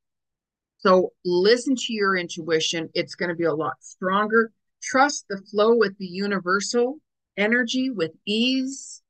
So 0.79 1.13
listen 1.25 1.75
to 1.75 1.93
your 1.93 2.17
intuition. 2.17 2.89
It's 2.95 3.17
going 3.17 3.31
to 3.31 3.35
be 3.35 3.45
a 3.45 3.55
lot 3.55 3.75
stronger. 3.81 4.53
Trust 4.81 5.27
the 5.29 5.43
flow 5.51 5.75
with 5.77 5.99
the 5.99 6.07
universal 6.07 6.99
energy 7.37 7.91
with 7.91 8.13
ease. 8.27 9.03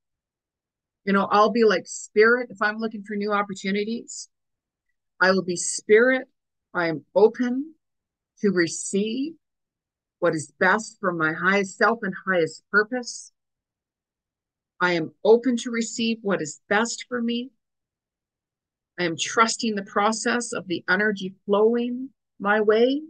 You 1.04 1.12
know, 1.12 1.28
I'll 1.30 1.50
be 1.50 1.64
like 1.64 1.87
spirit 1.87 2.48
if 2.50 2.61
I'm 2.61 2.78
looking 2.78 3.02
for 3.02 3.16
new 3.16 3.32
opportunities. 3.32 4.28
I 5.20 5.30
will 5.30 5.44
be 5.44 5.56
spirit. 5.56 6.28
I 6.74 6.88
am 6.88 7.04
open 7.14 7.74
to 8.40 8.50
receive 8.50 9.34
what 10.18 10.34
is 10.34 10.52
best 10.58 10.98
for 11.00 11.12
my 11.12 11.32
highest 11.32 11.76
self 11.76 12.00
and 12.02 12.14
highest 12.26 12.62
purpose. 12.70 13.32
I 14.80 14.92
am 14.92 15.12
open 15.24 15.56
to 15.58 15.70
receive 15.70 16.18
what 16.22 16.40
is 16.40 16.61
best 16.68 17.06
for 17.08 17.20
me. 17.20 17.50
I 18.98 19.04
am 19.04 19.16
trusting 19.16 19.74
the 19.74 19.84
process 19.84 20.52
of 20.52 20.66
the 20.66 20.84
energy 20.88 21.34
flowing 21.46 22.11
my 22.38 22.61
way 22.61 23.02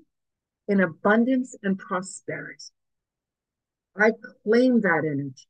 in 0.66 0.80
abundance 0.80 1.54
and 1.62 1.78
prosperity. 1.78 2.64
I 3.96 4.12
claim 4.44 4.80
that 4.82 5.02
energy. 5.04 5.46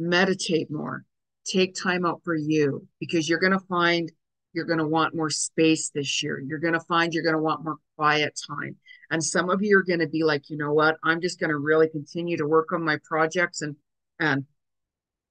Meditate 0.00 0.70
more. 0.70 1.04
Take 1.44 1.74
time 1.74 2.04
out 2.04 2.22
for 2.24 2.34
you 2.34 2.86
because 2.98 3.28
you're 3.28 3.38
going 3.38 3.52
to 3.52 3.60
find 3.60 4.10
you're 4.52 4.64
going 4.64 4.78
to 4.78 4.86
want 4.86 5.14
more 5.14 5.30
space 5.30 5.90
this 5.90 6.22
year. 6.22 6.40
You're 6.40 6.58
going 6.58 6.74
to 6.74 6.80
find 6.80 7.12
you're 7.12 7.22
going 7.22 7.36
to 7.36 7.42
want 7.42 7.64
more 7.64 7.76
quiet 7.96 8.38
time. 8.48 8.76
And 9.10 9.22
some 9.22 9.50
of 9.50 9.62
you 9.62 9.78
are 9.78 9.84
going 9.84 10.00
to 10.00 10.08
be 10.08 10.24
like, 10.24 10.50
you 10.50 10.56
know 10.56 10.72
what? 10.72 10.96
I'm 11.04 11.20
just 11.20 11.38
going 11.38 11.50
to 11.50 11.58
really 11.58 11.88
continue 11.88 12.36
to 12.36 12.46
work 12.46 12.72
on 12.72 12.84
my 12.84 12.98
projects 13.04 13.62
and, 13.62 13.76
and, 14.18 14.44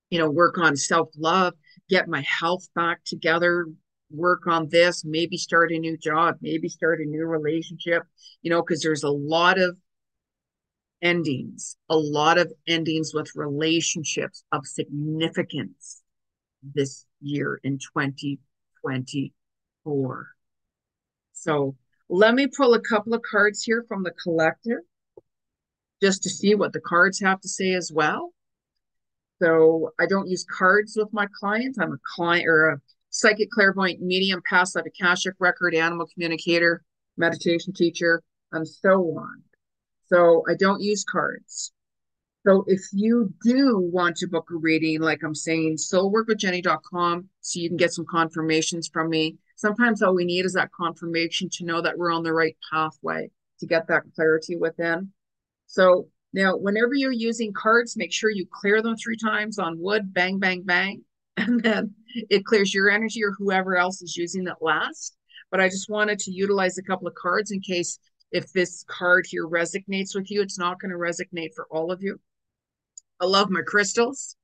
you 0.09 0.19
know, 0.19 0.29
work 0.29 0.57
on 0.57 0.75
self 0.75 1.09
love, 1.17 1.53
get 1.89 2.07
my 2.07 2.23
health 2.39 2.67
back 2.75 3.01
together, 3.05 3.67
work 4.11 4.47
on 4.47 4.69
this, 4.69 5.03
maybe 5.05 5.37
start 5.37 5.71
a 5.71 5.77
new 5.77 5.97
job, 5.97 6.35
maybe 6.41 6.69
start 6.69 7.01
a 7.01 7.05
new 7.05 7.25
relationship, 7.25 8.03
you 8.41 8.49
know, 8.49 8.61
because 8.61 8.81
there's 8.81 9.03
a 9.03 9.09
lot 9.09 9.59
of 9.59 9.77
endings, 11.01 11.77
a 11.89 11.97
lot 11.97 12.37
of 12.37 12.51
endings 12.67 13.13
with 13.13 13.31
relationships 13.35 14.43
of 14.51 14.67
significance 14.67 16.01
this 16.75 17.05
year 17.21 17.59
in 17.63 17.77
2024. 17.77 20.27
So 21.33 21.75
let 22.09 22.33
me 22.33 22.47
pull 22.47 22.73
a 22.73 22.81
couple 22.81 23.13
of 23.13 23.21
cards 23.29 23.63
here 23.63 23.85
from 23.87 24.03
the 24.03 24.11
collector 24.11 24.83
just 26.01 26.23
to 26.23 26.29
see 26.29 26.55
what 26.55 26.73
the 26.73 26.81
cards 26.81 27.21
have 27.21 27.39
to 27.41 27.49
say 27.49 27.73
as 27.73 27.91
well. 27.93 28.33
So 29.41 29.91
I 29.99 30.05
don't 30.05 30.27
use 30.27 30.45
cards 30.45 30.95
with 30.97 31.13
my 31.13 31.27
clients. 31.39 31.79
I'm 31.79 31.93
a 31.93 31.97
client 32.15 32.47
or 32.47 32.69
a 32.69 32.81
psychic 33.09 33.49
clairvoyant 33.51 34.01
medium, 34.01 34.41
past 34.49 34.75
life 34.75 34.85
akashic 34.85 35.35
record, 35.39 35.75
animal 35.75 36.07
communicator, 36.13 36.83
meditation 37.17 37.73
teacher, 37.73 38.21
and 38.51 38.67
so 38.67 39.01
on. 39.17 39.43
So 40.09 40.43
I 40.49 40.55
don't 40.55 40.81
use 40.81 41.03
cards. 41.03 41.71
So 42.47 42.63
if 42.67 42.81
you 42.93 43.33
do 43.43 43.89
want 43.91 44.17
to 44.17 44.27
book 44.27 44.47
a 44.51 44.55
reading, 44.55 45.01
like 45.01 45.21
I'm 45.23 45.35
saying, 45.35 45.77
still 45.77 46.09
work 46.09 46.27
with 46.27 46.39
soulworkwithjenny.com 46.39 47.29
so 47.41 47.59
you 47.59 47.69
can 47.69 47.77
get 47.77 47.93
some 47.93 48.05
confirmations 48.09 48.89
from 48.91 49.09
me. 49.09 49.37
Sometimes 49.55 50.01
all 50.01 50.15
we 50.15 50.25
need 50.25 50.45
is 50.45 50.53
that 50.53 50.71
confirmation 50.71 51.49
to 51.53 51.65
know 51.65 51.81
that 51.81 51.97
we're 51.97 52.13
on 52.13 52.23
the 52.23 52.33
right 52.33 52.55
pathway 52.71 53.29
to 53.59 53.67
get 53.67 53.87
that 53.87 54.03
clarity 54.15 54.55
within. 54.55 55.11
So 55.67 56.07
now, 56.33 56.55
whenever 56.55 56.93
you're 56.93 57.11
using 57.11 57.53
cards, 57.53 57.97
make 57.97 58.13
sure 58.13 58.29
you 58.29 58.45
clear 58.51 58.81
them 58.81 58.95
three 58.95 59.17
times 59.17 59.59
on 59.59 59.79
wood, 59.79 60.13
bang, 60.13 60.39
bang, 60.39 60.63
bang, 60.63 61.01
and 61.37 61.61
then 61.61 61.93
it 62.13 62.45
clears 62.45 62.73
your 62.73 62.89
energy 62.89 63.23
or 63.23 63.33
whoever 63.37 63.75
else 63.75 64.01
is 64.01 64.15
using 64.15 64.47
it 64.47 64.55
last. 64.61 65.17
But 65.51 65.59
I 65.59 65.67
just 65.67 65.89
wanted 65.89 66.19
to 66.19 66.31
utilize 66.31 66.77
a 66.77 66.83
couple 66.83 67.07
of 67.07 67.15
cards 67.15 67.51
in 67.51 67.59
case 67.59 67.99
if 68.31 68.51
this 68.53 68.83
card 68.87 69.25
here 69.27 69.47
resonates 69.47 70.15
with 70.15 70.29
you, 70.29 70.41
it's 70.41 70.59
not 70.59 70.79
going 70.79 70.91
to 70.91 70.97
resonate 70.97 71.53
for 71.55 71.67
all 71.71 71.91
of 71.91 72.01
you. 72.01 72.19
I 73.19 73.25
love 73.25 73.49
my 73.49 73.61
crystals. 73.65 74.35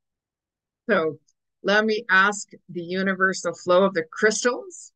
So 0.90 1.18
let 1.64 1.86
me 1.86 2.06
ask 2.10 2.50
the 2.70 2.82
universal 2.82 3.54
flow 3.54 3.86
of 3.86 3.94
the 3.94 4.04
crystals. 4.12 4.92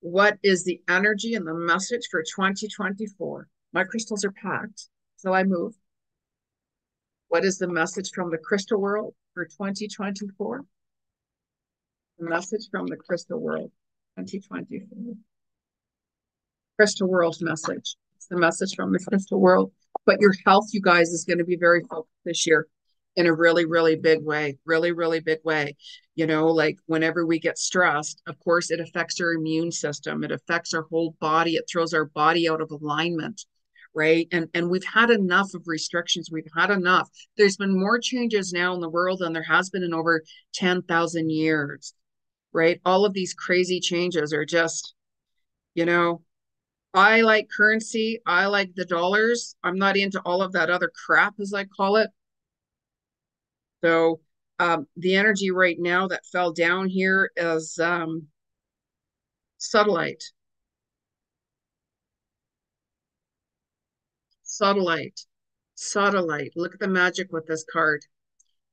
What 0.00 0.38
is 0.42 0.64
the 0.64 0.80
energy 0.88 1.34
and 1.34 1.46
the 1.46 1.54
message 1.54 2.08
for 2.10 2.22
2024? 2.22 3.48
My 3.72 3.84
crystals 3.84 4.24
are 4.24 4.32
packed, 4.32 4.88
so 5.16 5.32
I 5.32 5.44
move. 5.44 5.74
What 7.28 7.44
is 7.44 7.58
the 7.58 7.68
message 7.68 8.10
from 8.14 8.30
the 8.30 8.38
crystal 8.38 8.80
world 8.80 9.14
for 9.32 9.44
2024? 9.44 10.64
The 12.18 12.28
message 12.28 12.68
from 12.70 12.86
the 12.86 12.96
crystal 12.96 13.40
world 13.40 13.70
2024. 14.18 15.14
Crystal 16.76 17.08
world 17.08 17.36
message. 17.40 17.96
It's 18.16 18.26
the 18.28 18.38
message 18.38 18.74
from 18.74 18.92
the 18.92 18.98
crystal 18.98 19.40
world. 19.40 19.72
But 20.06 20.20
your 20.20 20.34
health, 20.46 20.68
you 20.72 20.80
guys, 20.80 21.10
is 21.10 21.24
going 21.24 21.38
to 21.38 21.44
be 21.44 21.56
very 21.56 21.82
focused 21.82 22.10
this 22.24 22.46
year 22.46 22.66
in 23.16 23.26
a 23.26 23.34
really, 23.34 23.66
really 23.66 23.96
big 23.96 24.24
way, 24.24 24.58
really, 24.64 24.92
really 24.92 25.20
big 25.20 25.38
way. 25.44 25.76
You 26.14 26.26
know, 26.26 26.46
like 26.48 26.76
whenever 26.86 27.26
we 27.26 27.38
get 27.38 27.58
stressed, 27.58 28.22
of 28.26 28.38
course, 28.40 28.70
it 28.70 28.80
affects 28.80 29.20
our 29.20 29.32
immune 29.32 29.70
system, 29.70 30.24
it 30.24 30.32
affects 30.32 30.74
our 30.74 30.86
whole 30.90 31.14
body, 31.20 31.54
it 31.56 31.64
throws 31.70 31.94
our 31.94 32.06
body 32.06 32.48
out 32.48 32.60
of 32.60 32.70
alignment. 32.70 33.44
Right. 33.94 34.26
And 34.32 34.48
and 34.54 34.70
we've 34.70 34.86
had 34.86 35.10
enough 35.10 35.52
of 35.52 35.64
restrictions. 35.66 36.30
We've 36.32 36.46
had 36.56 36.70
enough. 36.70 37.10
There's 37.36 37.58
been 37.58 37.78
more 37.78 37.98
changes 37.98 38.50
now 38.50 38.72
in 38.72 38.80
the 38.80 38.88
world 38.88 39.18
than 39.20 39.34
there 39.34 39.42
has 39.42 39.68
been 39.68 39.82
in 39.82 39.92
over 39.92 40.22
10,000 40.54 41.30
years. 41.30 41.92
Right. 42.54 42.80
All 42.86 43.04
of 43.04 43.12
these 43.12 43.34
crazy 43.34 43.80
changes 43.80 44.32
are 44.32 44.46
just, 44.46 44.94
you 45.74 45.84
know, 45.84 46.22
I 46.94 47.22
like 47.22 47.48
currency. 47.48 48.20
I 48.26 48.46
like 48.46 48.74
the 48.74 48.84
dollars. 48.84 49.56
I'm 49.64 49.78
not 49.78 49.96
into 49.96 50.20
all 50.20 50.42
of 50.42 50.52
that 50.52 50.70
other 50.70 50.90
crap, 51.06 51.34
as 51.40 51.54
I 51.54 51.64
call 51.64 51.96
it. 51.96 52.10
So 53.82 54.20
um, 54.58 54.86
the 54.96 55.16
energy 55.16 55.50
right 55.50 55.76
now 55.78 56.06
that 56.08 56.26
fell 56.26 56.52
down 56.52 56.88
here 56.88 57.30
is 57.36 57.78
um, 57.78 58.28
satellite. 59.58 60.22
Satellite. 64.42 65.20
Satellite. 65.74 66.52
Look 66.56 66.74
at 66.74 66.80
the 66.80 66.88
magic 66.88 67.32
with 67.32 67.46
this 67.46 67.64
card. 67.72 68.02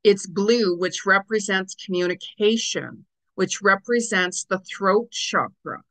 It's 0.03 0.27
blue, 0.27 0.77
which 0.77 1.05
represents 1.05 1.73
communication, 1.73 3.05
which 3.35 3.61
represents 3.61 4.43
the 4.43 4.59
throat 4.59 5.09
chakra. 5.11 5.83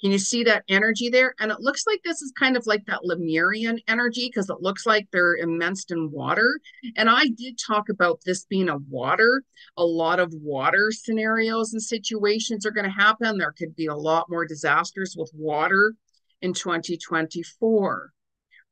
Can 0.00 0.12
you 0.12 0.18
see 0.18 0.44
that 0.44 0.62
energy 0.68 1.08
there? 1.08 1.34
And 1.40 1.50
it 1.50 1.60
looks 1.60 1.84
like 1.86 2.00
this 2.04 2.22
is 2.22 2.32
kind 2.38 2.56
of 2.56 2.66
like 2.66 2.86
that 2.86 3.04
Lemurian 3.04 3.80
energy 3.88 4.28
because 4.28 4.48
it 4.48 4.60
looks 4.60 4.86
like 4.86 5.08
they're 5.10 5.36
immersed 5.36 5.90
in 5.90 6.12
water. 6.12 6.60
And 6.96 7.10
I 7.10 7.26
did 7.28 7.58
talk 7.58 7.88
about 7.88 8.20
this 8.24 8.44
being 8.44 8.68
a 8.68 8.76
water. 8.76 9.42
A 9.76 9.84
lot 9.84 10.20
of 10.20 10.32
water 10.34 10.92
scenarios 10.92 11.72
and 11.72 11.82
situations 11.82 12.64
are 12.64 12.70
going 12.70 12.84
to 12.84 12.90
happen. 12.90 13.38
There 13.38 13.52
could 13.52 13.74
be 13.74 13.86
a 13.86 13.94
lot 13.94 14.30
more 14.30 14.46
disasters 14.46 15.16
with 15.18 15.32
water 15.34 15.94
in 16.42 16.54
2024, 16.54 18.12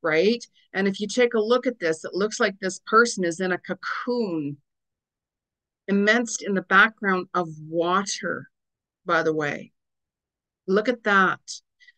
right? 0.03 0.45
And 0.73 0.87
if 0.87 1.01
you 1.01 1.09
take 1.09 1.35
a 1.35 1.41
look 1.41 1.67
at 1.67 1.81
this, 1.81 2.05
it 2.05 2.15
looks 2.15 2.39
like 2.39 2.55
this 2.61 2.81
person 2.87 3.25
is 3.25 3.41
in 3.41 3.51
a 3.51 3.59
cocoon 3.59 4.59
immersed 5.89 6.43
in 6.43 6.55
the 6.55 6.63
background 6.63 7.27
of 7.35 7.49
water, 7.69 8.49
by 9.05 9.25
the 9.25 9.35
way 9.35 9.73
Look 10.67 10.89
at 10.89 11.05
that. 11.05 11.41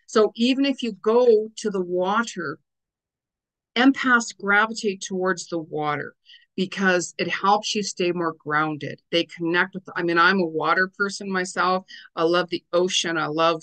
So 0.07 0.33
even 0.37 0.65
if 0.65 0.83
you 0.83 0.93
go 0.93 1.51
to 1.57 1.71
the 1.71 1.83
water, 1.83 2.59
empaths 3.77 4.37
gravitate 4.37 5.03
towards 5.03 5.47
the 5.49 5.59
water 5.59 6.15
because 6.57 7.15
it 7.19 7.29
helps 7.29 7.75
you 7.75 7.83
stay 7.83 8.11
more 8.11 8.35
grounded. 8.39 9.01
They 9.13 9.25
connect 9.25 9.75
with, 9.75 9.85
I 9.95 10.03
mean, 10.03 10.19
I'm 10.19 10.41
a 10.41 10.47
water 10.47 10.91
person 10.99 11.31
myself. 11.31 11.85
I 12.17 12.25
love 12.25 12.51
the 12.51 12.65
ocean. 12.73 13.17
I 13.17 13.27
love 13.27 13.63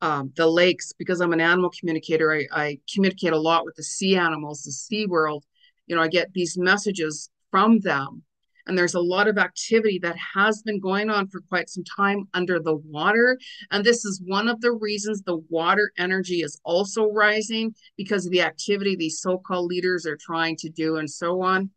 um, 0.00 0.32
the 0.36 0.46
lakes 0.46 0.92
because 0.92 1.20
I'm 1.20 1.32
an 1.32 1.40
animal 1.40 1.70
communicator. 1.76 2.32
I, 2.32 2.46
I 2.52 2.78
communicate 2.94 3.32
a 3.32 3.40
lot 3.40 3.64
with 3.64 3.74
the 3.74 3.82
sea 3.82 4.16
animals, 4.16 4.62
the 4.62 4.70
sea 4.70 5.06
world. 5.06 5.44
You 5.86 5.96
know, 5.96 6.02
I 6.02 6.08
get 6.08 6.32
these 6.32 6.56
messages 6.56 7.30
from 7.50 7.80
them 7.80 8.22
and 8.68 8.76
there's 8.76 8.94
a 8.94 9.00
lot 9.00 9.26
of 9.26 9.38
activity 9.38 9.98
that 10.00 10.16
has 10.34 10.62
been 10.62 10.78
going 10.78 11.08
on 11.08 11.26
for 11.28 11.40
quite 11.40 11.70
some 11.70 11.84
time 11.84 12.28
under 12.34 12.60
the 12.60 12.76
water. 12.76 13.38
And 13.70 13.82
this 13.82 14.04
is 14.04 14.22
one 14.26 14.46
of 14.46 14.60
the 14.60 14.72
reasons 14.72 15.22
the 15.22 15.42
water 15.48 15.90
energy 15.98 16.42
is 16.42 16.60
also 16.64 17.10
rising 17.10 17.74
because 17.96 18.26
of 18.26 18.32
the 18.32 18.42
activity 18.42 18.94
these 18.94 19.20
so 19.20 19.38
called 19.38 19.66
leaders 19.66 20.06
are 20.06 20.18
trying 20.20 20.56
to 20.56 20.68
do 20.68 20.96
and 20.96 21.10
so 21.10 21.42
on. 21.42 21.70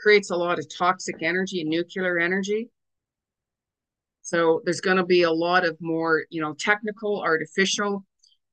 Creates 0.00 0.30
a 0.30 0.36
lot 0.36 0.60
of 0.60 0.66
toxic 0.74 1.22
energy 1.22 1.60
and 1.60 1.70
nuclear 1.70 2.18
energy. 2.18 2.70
So 4.22 4.62
there's 4.64 4.80
going 4.80 4.96
to 4.96 5.04
be 5.04 5.22
a 5.22 5.32
lot 5.32 5.66
of 5.66 5.76
more, 5.80 6.24
you 6.30 6.40
know, 6.40 6.54
technical, 6.54 7.20
artificial, 7.20 8.04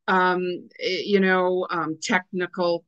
um, 0.08 0.68
eh, 0.80 1.04
you 1.06 1.20
know, 1.20 1.68
um, 1.70 1.98
technical 2.02 2.84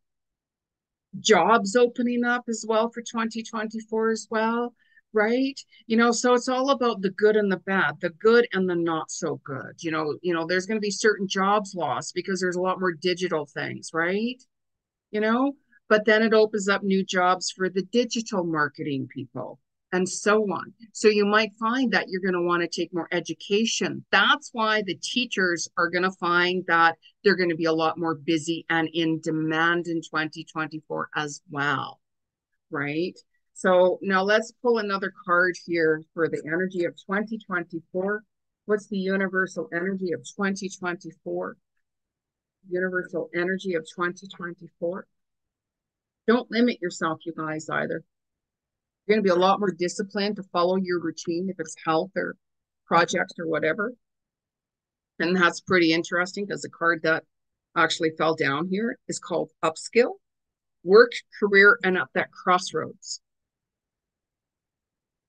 jobs 1.20 1.76
opening 1.76 2.24
up 2.24 2.44
as 2.50 2.66
well 2.68 2.90
for 2.90 3.02
2024 3.02 4.12
as 4.12 4.28
well 4.30 4.74
right? 5.16 5.60
You 5.86 5.98
know 5.98 6.12
so 6.12 6.34
it's 6.34 6.50
all 6.50 6.72
about 6.72 7.02
the 7.02 7.12
good 7.12 7.36
and 7.36 7.52
the 7.52 7.58
bad 7.58 8.00
the 8.02 8.10
good 8.10 8.48
and 8.54 8.68
the 8.70 8.76
not 8.76 9.12
so 9.12 9.40
good 9.44 9.76
you 9.80 9.92
know 9.92 10.18
you 10.22 10.34
know 10.34 10.46
there's 10.48 10.66
going 10.66 10.78
to 10.78 10.86
be 10.86 10.92
certain 10.92 11.28
jobs 11.28 11.76
lost 11.76 12.16
because 12.16 12.42
there's 12.42 12.56
a 12.56 12.62
lot 12.62 12.80
more 12.80 12.94
digital 12.94 13.46
things 13.46 13.92
right? 13.94 14.42
You 15.12 15.22
know 15.22 15.54
but 15.90 16.06
then 16.06 16.24
it 16.24 16.34
opens 16.34 16.68
up 16.68 16.82
new 16.84 17.06
jobs 17.06 17.52
for 17.52 17.70
the 17.70 17.84
digital 17.84 18.44
marketing 18.44 19.08
people 19.08 19.60
and 19.94 20.10
so 20.10 20.42
on. 20.52 20.74
So 20.92 21.08
you 21.08 21.26
might 21.26 21.54
find 21.60 21.94
that 21.94 22.08
you're 22.10 22.20
going 22.20 22.34
to 22.34 22.42
want 22.42 22.64
to 22.64 22.68
take 22.68 22.94
more 22.94 23.08
education. 23.12 24.04
That's 24.12 24.50
why 24.52 24.82
the 24.82 24.96
teachers 24.96 25.70
are 25.78 25.90
going 25.90 26.04
to 26.04 26.12
find 26.20 26.66
that 26.68 26.98
they're 27.24 27.38
going 27.38 27.52
to 27.52 27.56
be 27.56 27.66
a 27.66 27.72
lot 27.72 28.00
more 28.00 28.16
busy 28.16 28.66
and 28.70 28.90
in 28.92 29.22
demand 29.22 29.88
in 29.88 30.02
2024 30.02 31.10
as 31.16 31.42
well. 31.50 32.02
Right? 32.72 33.18
So 33.54 34.00
now 34.02 34.24
let's 34.24 34.52
pull 34.64 34.80
another 34.80 35.14
card 35.26 35.56
here 35.64 36.02
for 36.16 36.28
the 36.28 36.42
energy 36.46 36.86
of 36.86 36.96
2024. 36.96 38.24
What's 38.66 38.88
the 38.88 38.98
universal 38.98 39.70
energy 39.72 40.12
of 40.14 40.22
2024? 40.22 41.58
Universal 42.68 43.30
energy 43.36 43.76
of 43.76 43.84
2024. 43.84 45.06
Don't 46.26 46.50
limit 46.50 46.82
yourself, 46.82 47.20
you 47.26 47.34
guys, 47.38 47.70
either. 47.70 48.04
You're 49.06 49.16
going 49.16 49.24
to 49.24 49.34
be 49.34 49.36
a 49.36 49.40
lot 49.40 49.60
more 49.60 49.72
disciplined 49.72 50.38
to 50.38 50.44
follow 50.44 50.78
your 50.78 51.02
routine 51.02 51.50
if 51.50 51.60
it's 51.60 51.76
health 51.86 52.12
or 52.16 52.36
projects 52.86 53.34
or 53.38 53.48
whatever. 53.48 53.94
And 55.20 55.36
that's 55.36 55.62
pretty 55.62 55.94
interesting 55.94 56.46
because 56.46 56.62
the 56.62 56.70
card 56.70 57.02
that 57.04 57.24
actually 57.76 58.12
fell 58.18 58.36
down 58.36 58.68
here 58.70 58.98
is 59.08 59.20
called 59.20 59.52
Upskill, 59.64 60.14
Work, 60.84 61.12
Career, 61.40 61.80
and 61.84 61.98
Up 61.98 62.10
that 62.14 62.32
crossroads. 62.32 63.22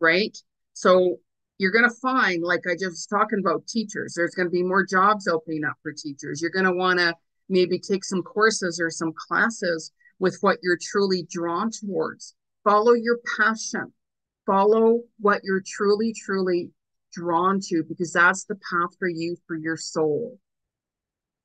Right? 0.01 0.37
So 0.75 1.17
you're 1.59 1.73
going 1.73 1.89
to 1.89 1.97
find, 2.03 2.43
like 2.43 2.63
I 2.69 2.75
just 2.75 2.85
was 2.85 3.07
talking 3.07 3.39
about 3.41 3.67
teachers, 3.67 4.15
there's 4.15 4.35
going 4.35 4.47
to 4.47 4.53
be 4.53 4.63
more 4.63 4.85
jobs 4.85 5.29
opening 5.29 5.65
up 5.65 5.77
for 5.83 5.93
teachers. 5.93 6.41
You're 6.41 6.51
going 6.51 6.65
to 6.65 6.73
want 6.73 6.99
to 6.99 7.15
maybe 7.49 7.79
take 7.79 8.05
some 8.05 8.23
courses 8.23 8.81
or 8.81 8.91
some 8.91 9.13
classes 9.29 9.93
with 10.19 10.39
what 10.41 10.59
you're 10.63 10.79
truly 10.81 11.27
drawn 11.31 11.71
towards. 11.71 12.35
Follow 12.65 12.95
your 12.95 13.19
passion. 13.39 13.93
Follow 14.47 15.03
what 15.21 15.43
you're 15.45 15.63
truly, 15.65 16.15
truly 16.15 16.71
drawn 17.13 17.61
to 17.61 17.85
because 17.89 18.13
that's 18.13 18.45
the 18.45 18.57
path 18.57 18.91
for 18.99 19.09
you 19.09 19.37
for 19.47 19.57
your 19.57 19.77
soul. 19.77 20.39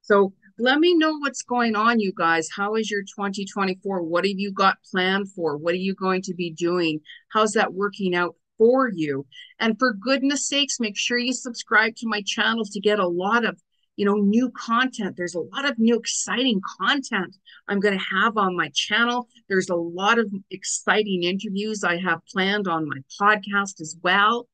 So 0.02 0.34
let 0.58 0.80
me 0.80 0.96
know 0.96 1.18
what's 1.20 1.44
going 1.44 1.76
on, 1.76 2.00
you 2.00 2.12
guys. 2.18 2.50
How 2.54 2.76
is 2.76 2.90
your 2.90 3.02
2024? 3.02 4.02
What 4.04 4.26
have 4.26 4.40
you 4.40 4.52
got 4.52 4.78
planned 4.92 5.32
for? 5.32 5.56
What 5.58 5.74
are 5.74 5.78
you 5.78 5.94
going 5.94 6.22
to 6.24 6.34
be 6.34 6.52
doing? 6.52 7.00
How's 7.32 7.52
that 7.54 7.74
working 7.74 8.16
out 8.16 8.36
for 8.58 8.90
you? 8.90 9.26
And 9.60 9.78
for 9.78 9.94
goodness 9.94 10.48
sakes, 10.48 10.80
make 10.80 10.98
sure 10.98 11.18
you 11.18 11.34
subscribe 11.34 11.96
to 11.98 12.08
my 12.08 12.24
channel 12.26 12.66
to 12.66 12.80
get 12.80 13.00
a 13.00 13.08
lot 13.08 13.46
of 13.46 13.62
you 14.00 14.06
know 14.06 14.16
new 14.16 14.50
content 14.52 15.16
there's 15.18 15.36
a 15.36 15.42
lot 15.42 15.70
of 15.70 15.78
new 15.78 15.98
exciting 15.98 16.62
content 16.80 17.36
i'm 17.68 17.82
going 17.82 17.98
to 17.98 18.06
have 18.16 18.38
on 18.38 18.56
my 18.56 18.70
channel 18.74 19.28
there's 19.50 19.70
a 19.70 19.76
lot 19.76 20.18
of 20.18 20.32
exciting 20.50 21.24
interviews 21.24 21.84
i 21.84 21.98
have 21.98 22.20
planned 22.32 22.68
on 22.68 22.88
my 22.88 22.98
podcast 23.22 23.82
as 23.82 23.98
well 24.02 24.48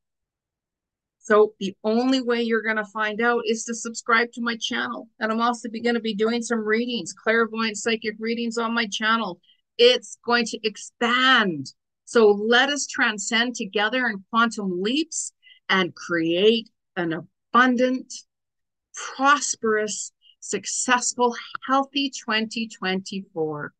so 1.20 1.54
the 1.60 1.76
only 1.84 2.22
way 2.22 2.44
you're 2.44 2.62
going 2.62 2.76
to 2.76 2.86
find 2.86 3.20
out 3.20 3.42
is 3.48 3.64
to 3.64 3.74
subscribe 3.74 4.32
to 4.34 4.42
my 4.42 4.58
channel. 4.62 5.10
And 5.20 5.32
I'm 5.32 5.42
also 5.42 5.68
going 5.70 5.96
to 5.96 6.00
be 6.00 6.14
doing 6.14 6.44
some 6.44 6.60
readings, 6.60 7.14
clairvoyant 7.14 7.78
psychic 7.78 8.14
readings 8.20 8.60
on 8.60 8.76
my 8.76 8.86
channel. 8.92 9.40
It's 9.80 10.20
going 10.24 10.46
to 10.46 10.60
expand. 10.62 11.74
So 12.06 12.28
let 12.28 12.70
us 12.70 12.86
transcend 12.86 13.56
together 13.56 14.06
in 14.06 14.24
quantum 14.30 14.84
leaps 14.84 15.34
and 15.68 15.96
create 15.96 16.70
an 16.96 17.12
abundant, 17.12 18.14
prosperous, 18.96 20.12
successful, 20.40 21.36
healthy 21.68 22.10
2024. 22.10 23.74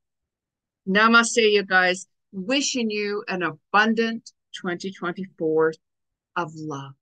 Namaste, 0.88 1.52
you 1.52 1.64
guys. 1.64 2.08
Wishing 2.32 2.90
you 2.90 3.24
an 3.28 3.44
abundant 3.44 4.32
2024 4.62 5.74
of 6.36 6.52
love. 6.56 6.94